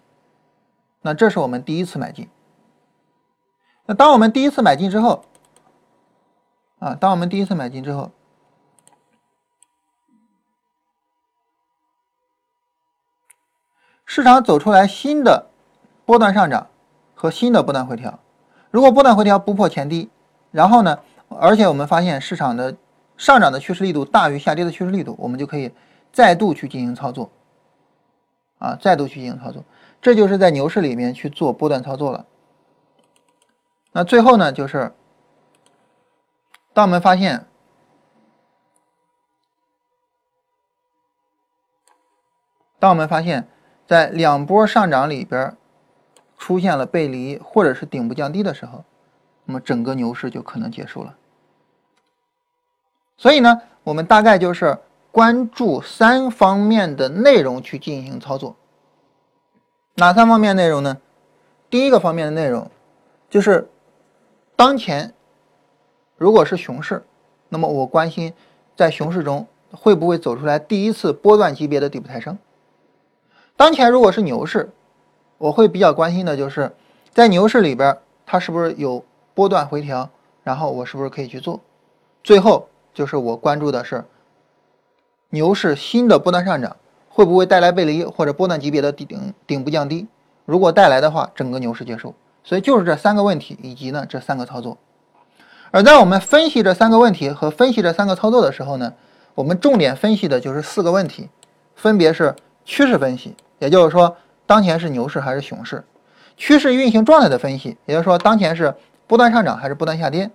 [1.02, 2.28] 那这是我们第一次买进。
[3.86, 5.24] 那当我们第一次买进之后，
[6.78, 8.12] 啊，当我们第一次买进之后，
[14.06, 15.50] 市场走出来新的
[16.06, 16.68] 波段上涨
[17.16, 18.20] 和新的波段回调，
[18.70, 20.08] 如果波段回调不破前低，
[20.52, 22.76] 然后呢，而且我们发现市场的
[23.16, 25.72] 上涨的趋势力度大于下跌的趋势力度，我们就可以
[26.12, 27.30] 再度去进行操作，
[28.58, 29.64] 啊，再度去进行操作，
[30.02, 32.26] 这就是在牛市里面去做波段操作了。
[33.92, 34.92] 那最后呢，就是
[36.72, 37.46] 当我们发现，
[42.80, 43.46] 当我们发现，
[43.86, 45.56] 在两波上涨里边
[46.36, 48.84] 出现了背离或者是顶部降低的时候，
[49.44, 51.16] 那么整个牛市就可能结束了。
[53.16, 54.78] 所以呢，我们大概就是
[55.10, 58.56] 关注三方面的内容去进行操作。
[59.94, 60.98] 哪三方面内容呢？
[61.70, 62.70] 第一个方面的内容
[63.28, 63.68] 就是。
[64.56, 65.12] 当前
[66.16, 67.02] 如果是熊市，
[67.48, 68.32] 那么我关心
[68.76, 72.38] 在熊市中会不会走出来第一次波段级别的底部抬升。
[73.56, 74.70] 当前如果是牛市，
[75.38, 76.72] 我会比较关心的就是
[77.12, 79.04] 在牛市里边它是不是有
[79.34, 80.08] 波段回调
[80.44, 81.60] 然后我是不是可以去做？
[82.22, 84.04] 最后就是我关注的是
[85.30, 86.76] 牛市新的波段上涨
[87.08, 90.06] 会不会带来背离或者波段级别的顶顶部降低？
[90.46, 92.14] 如果带来的话，整个牛市结束。
[92.42, 94.78] 所以就是这三个问题以及呢这三个操作。
[95.70, 98.92] 而在我们分析这三个问题和分析这三个操作的时候呢，
[99.34, 101.28] 我们重点分析的就是四个问题，
[101.74, 102.34] 分别是
[102.64, 104.16] 趋势分析，也就是说
[104.46, 105.78] 当前是牛市还是熊市；
[106.36, 108.72] 趋势运行状态的分析，也就是说当前是
[109.06, 110.28] 波段上涨还是波段下跌；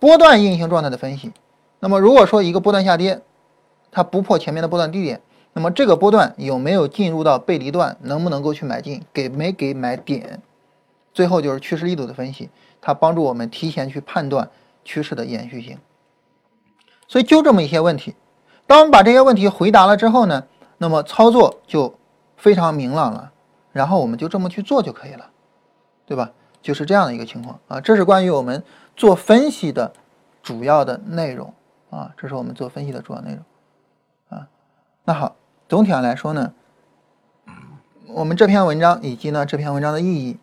[0.00, 1.30] 波段运行状态的分析，
[1.78, 3.20] 那么如果说一个波段下跌，
[3.92, 5.20] 它不破前面的波段低点，
[5.52, 10.40] 那么这个波段有没有进入到背离段，能不能够去买进，给没给买点？
[11.12, 12.48] 最后就是趋势力度的分析。
[12.80, 14.48] 它帮助我们提前去判断
[14.86, 15.76] 趋势的延续性，
[17.06, 18.14] 所以就这么一些问题，
[18.66, 20.46] 当我们把这些问题回答了之后呢，
[20.78, 21.94] 那么操作就
[22.38, 23.32] 非常明朗了，
[23.72, 25.28] 然后我们就这么去做就可以了，
[26.06, 26.32] 对吧？
[26.62, 28.62] 就是这样的一个情况啊，这是关于我们
[29.00, 29.94] 做分析的
[30.42, 31.54] 主要的内容
[31.88, 33.42] 啊，这是我们做分析的主要内容
[34.28, 34.46] 啊。
[35.04, 35.36] 那好，
[35.70, 36.52] 总体上来说呢，
[38.08, 40.38] 我们这篇文章以及呢这篇文章的意义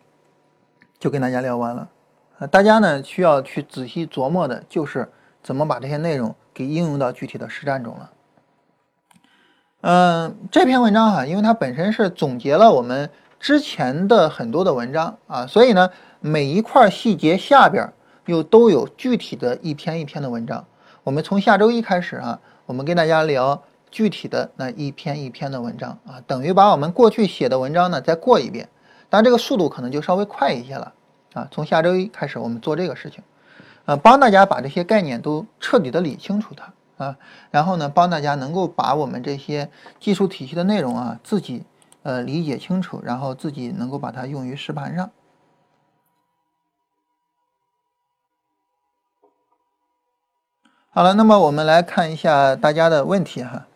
[0.98, 1.88] 就跟大家聊完了。
[2.40, 5.08] 呃，大家呢需要去仔细琢磨的就是
[5.40, 8.10] 怎么把这些内容给应用到具体的实战中了。
[9.82, 13.08] 嗯，这篇文章哈，因为它本身是总结了我们
[13.38, 17.92] 之前的很多的文章啊，所以呢，每一块细节下边
[18.28, 20.62] 又都有具体的一篇一篇的文章。
[21.02, 28.68] 我们从下周一开始啊，我们跟大家聊具体的那一篇一篇的文章啊，等于把我们过去写的文章呢再过一遍，
[29.08, 30.92] 但这个速度可能就稍微快一些了。
[31.32, 33.24] 啊，从下周一开始，我们做这个事情，
[33.86, 37.16] 呃，帮大家把这些概念都彻底的理清楚它啊，
[37.50, 41.64] 然后呢，帮大家能够把我们这些技术体系的内容啊，自己
[42.02, 45.08] 呃理解清楚，然后自己能够把它用于实盘上。
[50.98, 53.66] 好了，那么我们来看一下大家的问题哈。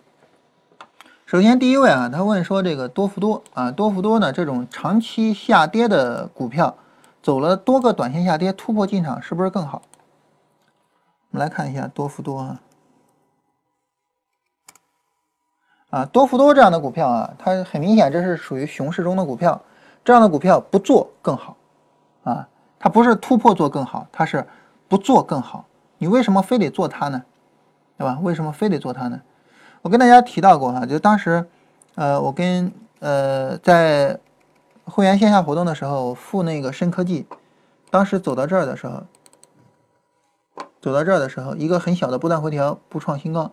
[1.24, 6.74] 首先第一位啊，他问说这个多福多啊，多福多呢这种长期下跌的股票。
[7.22, 9.82] 走了多个短线下跌，突破进场是不是更好？
[11.30, 12.60] 我们来看一下多福多啊，
[15.90, 19.62] 啊，多福多这样的股票啊，它很明显这是属于熊市中的股票，
[20.04, 21.56] 这样的股票不做更好
[22.24, 22.48] 啊，
[22.80, 24.44] 它不是突破做更好，它是
[24.88, 25.64] 不做更好。
[26.02, 27.22] 你为什么非得做它呢？
[27.96, 28.18] 对吧？
[28.22, 29.20] 为什么非得做它呢？
[29.82, 31.46] 我跟大家提到过哈，就当时，
[31.94, 34.18] 呃，我跟呃在。
[34.84, 37.24] 会员线下活动的时候付那个深科技，
[37.88, 39.04] 当时走到这儿的时候，
[40.80, 43.52] 走到这儿的时候，一个很小的波段回调不创新高，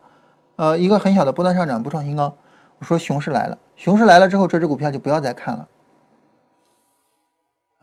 [0.56, 2.36] 呃，一个很小的波段上涨不创新高。
[2.80, 5.68] 我说熊市来了，熊市来了之后，这只股票就不要再看了，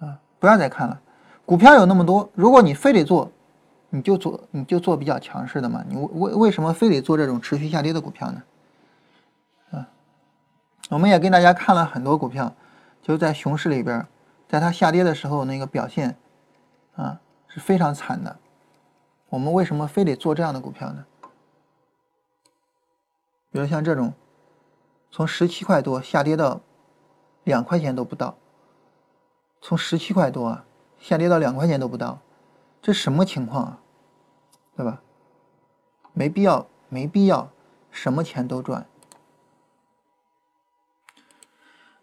[0.01, 1.01] 啊，不要再看了。
[1.45, 3.31] 股票有那么多，如果你非得做，
[3.91, 5.85] 你就做，你就做比较强势的嘛。
[5.89, 8.43] 你为为什么非得做这种持续下跌的股票呢？
[9.71, 9.89] 啊，
[10.91, 12.55] 我们也跟大家看了很多股票。
[13.03, 14.05] 就在熊市里边，
[14.49, 16.17] 在它下跌的时候，那个表现
[16.97, 18.37] 啊是非常惨的。
[19.29, 21.07] 我们为什么非得做这样的股票呢？
[23.53, 24.13] 比如像这种，
[25.13, 26.61] 从十七块多下跌到
[27.45, 28.37] 两块钱都不到，
[29.61, 30.65] 从十七块多啊
[30.99, 32.19] 下跌到两块钱都不到，
[32.87, 33.79] 这什么情况啊？
[34.77, 35.01] 对吧？
[36.13, 37.49] 没必要，没必要，
[37.91, 38.87] 什么钱都赚。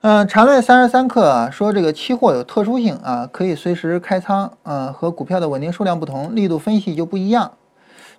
[0.01, 7.53] 嗯，缠论三十三课啊，说这个期货有特殊性啊，可以随时开仓，嗯，和股票的稳定数量不同，力度分析就不一样。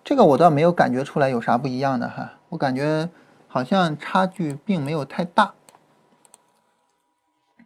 [0.03, 3.11] 这个我倒没有感觉出来有啥不一样的哈，我感觉
[3.47, 5.53] 好像差距并没有太大。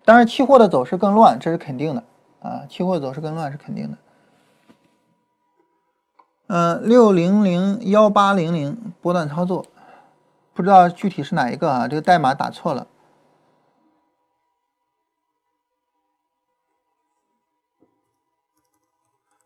[0.05, 2.03] 当然，期货的走势更乱，这是肯定的
[2.43, 3.97] 啊，期货走势更乱是肯定的。
[6.49, 9.67] 嗯，六零零幺八零零波段操作，
[10.55, 11.87] 不知道具体是哪一个啊？
[11.87, 12.87] 这个代码打错了。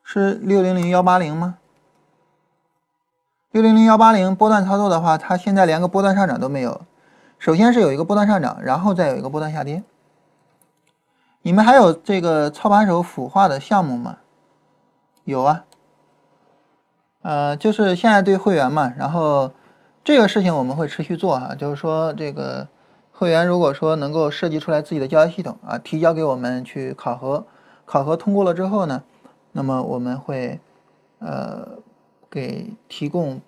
[0.05, 1.59] 是六零零幺八零吗？
[3.51, 6.83] 六零零幺八零波段操作的话，它现在连个波段上涨都没有。
[7.37, 9.83] 首先是有一个波段上涨，然后再有一个波段下跌。
[11.41, 14.19] 你们还有这个操盘手腐化的项目吗？
[15.25, 15.65] 有啊。
[17.23, 19.51] 呃，就是现在对会员嘛，然后
[20.05, 22.69] 这个事情我们会持续做哈，就是说这个
[23.13, 27.47] 会员如果说能够设计出来自己的交易系统啊，提交给我们去考核，
[27.85, 29.03] 考核通过了之后呢。
[29.55, 30.59] 那么我们会，
[31.19, 31.69] 呃，
[32.31, 33.39] 给提供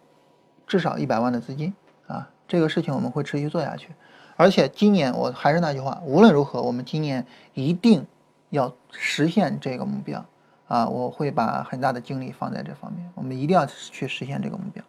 [0.67, 1.73] 至少一百万的资金
[2.07, 3.89] 啊，这个事情我们会持续做下去。
[4.37, 8.07] 而且今年我还是那句话，无论如何，我们今年一定
[8.51, 10.23] 要实现这个目标
[10.67, 14.83] 啊，我会把很大的精力放在这方面，我们一定要去实现这个目标。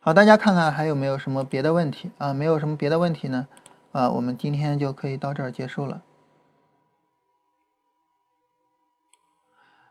[0.00, 2.32] 好，大家看看还有没有什么别的问题啊？
[2.32, 3.46] 没有什么别的问题呢？
[3.92, 6.00] 啊，我们今天就可以到这儿结束了。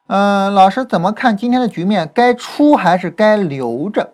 [0.08, 2.10] 嗯，老师怎么看今天的局面？
[2.12, 4.14] 该出还是该留着？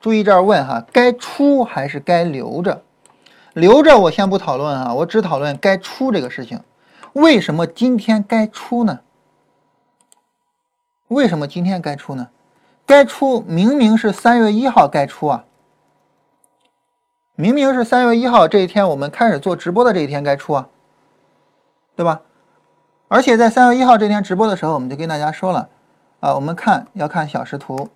[0.00, 2.82] 注意这儿问哈，该出还是该留着？
[3.52, 6.60] 留着我先不讨论啊，我只讨论该出这个事情。
[7.14, 9.00] 为什么今天该出呢？
[11.08, 12.28] 为什么今天该出呢？
[12.86, 15.44] 该出明明是三月一号该出啊，
[17.34, 20.68] 明明是三月一号这一天我们开始做直播的这一天该出啊，
[21.96, 22.20] 对吧？
[23.08, 25.68] 而且在三月一号这天直播的时候，我们就跟大家说了，
[26.20, 27.88] 啊，我们看要看小时图，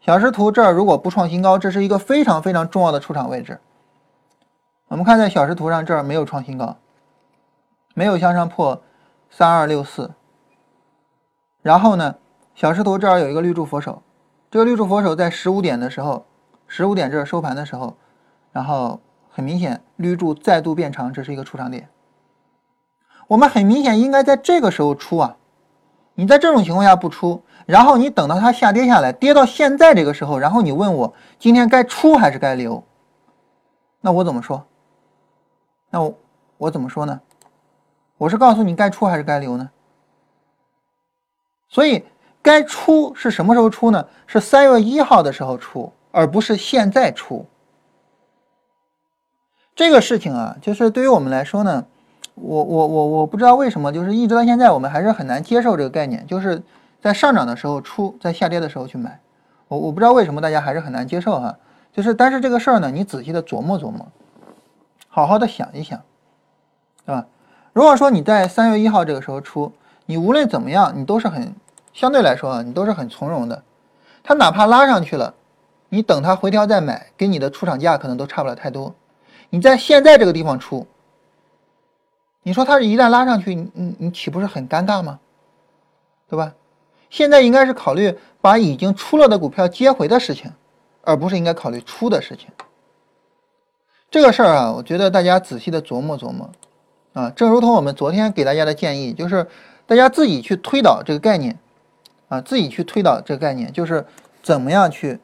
[0.00, 3.58] 小时图这儿如果不创新高，这是一个非常非常重要的出场位置。
[4.88, 6.76] 我们看在小时图上这儿没有创新高，
[7.94, 8.82] 没有向上破
[9.30, 10.12] 三二六四，
[11.62, 12.16] 然后呢，
[12.54, 14.02] 小时图这儿有一个绿柱佛手，
[14.50, 16.26] 这个绿柱佛手在十五点的时候，
[16.66, 17.96] 十五点这儿收盘的时候，
[18.50, 19.00] 然后
[19.30, 21.88] 很明显绿柱再度变长，这是一个出场点。
[23.28, 25.36] 我们很明显应该在这个时候出啊，
[26.14, 32.82] 你在这种情况下不出，然后你等到它下跌下来，跌到现在这个时候，然后你问我今天该出还是该留，
[34.00, 34.66] 那我怎么说？
[35.90, 36.14] 那我
[36.58, 37.20] 我怎么说呢？
[38.18, 39.70] 我是告诉你该出还是该留呢？
[41.68, 42.04] 所以
[42.42, 44.06] 该出是什么时候出呢？
[44.26, 47.46] 是三月一号的时候出，而不是现在出。
[49.74, 51.86] 这个事情啊，就是对于我们来说呢。
[52.36, 56.60] 我我我我不知道为什么，就是一直到现在，我们还是很难接受这个概念，就是
[57.00, 59.20] 在上涨的时候出，在下跌的时候去买。
[59.68, 61.56] 我我不知道为什么大家还是很难接受哈，
[61.92, 64.04] 就是但是这个事儿呢，你仔细的琢磨琢磨，
[65.06, 66.02] 好好的想一想，
[67.06, 67.24] 对吧？
[67.74, 69.72] 如果说你在三月一号这个时候出，
[70.06, 71.52] 你无论怎么样，你都是很
[71.92, 73.64] 相对来说啊，你都是很从容的。
[74.22, 75.34] 它哪怕拉上去了，
[75.88, 78.94] 你等它回调再买，跟你的出厂价可能都差不了太多。
[79.50, 80.86] 你在现在这个地方出。
[82.44, 85.18] 你说它一旦拉上去，你你岂不是很尴尬吗？
[86.28, 86.54] 对吧？
[87.10, 90.52] 现在应该是考虑把已经出了的股票接回的事情，
[91.02, 92.48] 而不是应该考虑出的事情。
[94.10, 96.48] 这个事儿啊，我觉得大家仔细的琢磨琢磨
[97.14, 99.46] 啊，正如同我们昨天给大家的建议，就是
[99.86, 101.58] 大家自己去推导这个概念
[102.28, 104.04] 啊，自己去推导这个概念，就是
[104.42, 105.18] 怎么样去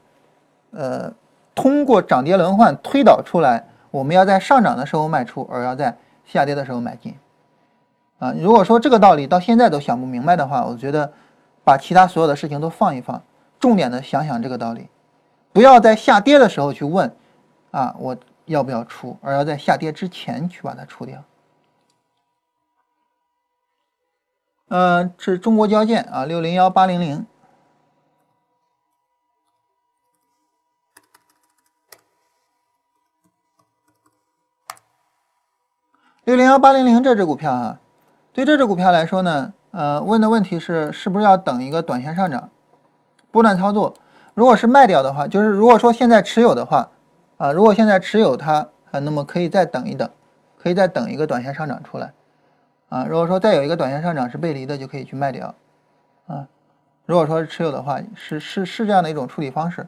[0.71, 1.13] 呃
[1.55, 5.95] 通过涨跌轮换推导出来，我们要在上涨的时候卖出，而要在。
[6.27, 7.13] 下跌的时候买进，
[8.21, 11.13] 啊，如果说这个道理到现在都想不明白的话，我觉得
[11.65, 13.21] 把其他所有的事情都放一放，
[13.59, 14.87] 重点的想想这个道理，
[15.53, 17.13] 不要在下跌的时候去问，
[17.73, 21.21] 啊，我要不要出，而要在下跌之前去把它出掉。
[24.71, 27.27] 嗯，是中国交建啊，六零幺八零零。
[36.23, 37.81] 六零幺八零零这只股票啊，
[38.33, 42.49] 对这只股票来说呢，呃，问的问题是是不是要等一个短线上涨，
[43.33, 43.93] 波段操作？
[44.35, 46.89] 如果是卖掉的话，就是如果说现在持有的话，
[47.39, 50.09] 啊，如果现在持有它啊，那么可以再等一等，
[50.57, 52.13] 可以再等一个短线上涨出来，
[52.91, 55.55] 啊，如果说再有一个短线上涨是背离的，就可以去卖掉，
[56.27, 56.47] 啊，
[57.07, 59.87] 如果说持有的话，是是是这样的一种处理方式，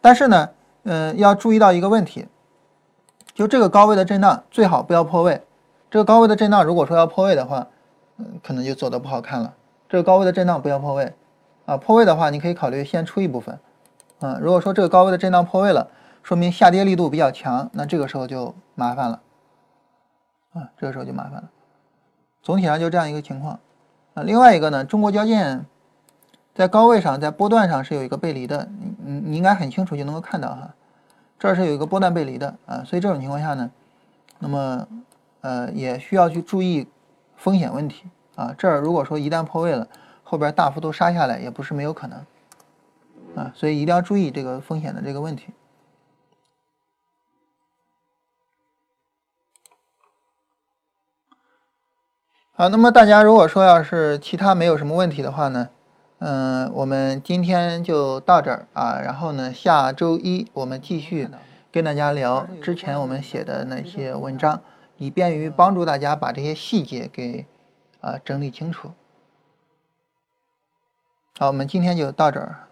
[0.00, 0.50] 但是呢，
[0.84, 2.28] 嗯，要注意到一个问题。
[3.34, 5.42] 就这个高位的震荡最好不要破位，
[5.90, 7.66] 这个高位的震荡如果说要破位的话，
[8.18, 9.52] 嗯，可能就走的不好看了。
[9.88, 11.12] 这个高位的震荡不要破位，
[11.66, 13.58] 啊，破位的话你可以考虑先出一部分，
[14.20, 15.88] 啊，如果说这个高位的震荡破位了，
[16.22, 19.20] 说明下跌力度比较强，那这个时候就麻烦了，
[20.52, 21.50] 啊，这个时候就麻烦了。
[22.44, 23.58] 总体上就这样一个情况，
[24.12, 25.64] 啊，另外一个呢，中国交建
[26.54, 30.74] 在高位上在波段上是有一个背离的，你你你应该很清楚就能够看到哈。
[31.38, 33.70] 这是有一个波段背离的啊，所以这种情况下呢，
[34.38, 34.86] 那么
[35.40, 36.86] 呃也需要去注意
[37.38, 38.04] 风险问题
[38.36, 38.54] 啊。
[38.58, 39.88] 这儿如果说一旦破位了，
[40.22, 42.18] 后边大幅度杀下来也不是没有可能
[43.36, 45.46] 啊，所以一定要注意这个风险的这个问题。
[52.56, 55.70] 好，那么大家如果说要是其他没有什么问题的话呢？
[56.20, 61.28] 嗯，我们今天就到这儿啊，然后呢，下周一我们继续
[61.72, 64.62] 跟大家聊之前我们写的那些文章，
[64.98, 67.44] 以便于帮助大家把这些细节给
[68.00, 68.92] 啊整理清楚。
[71.36, 72.63] 好，我们今天就到这儿。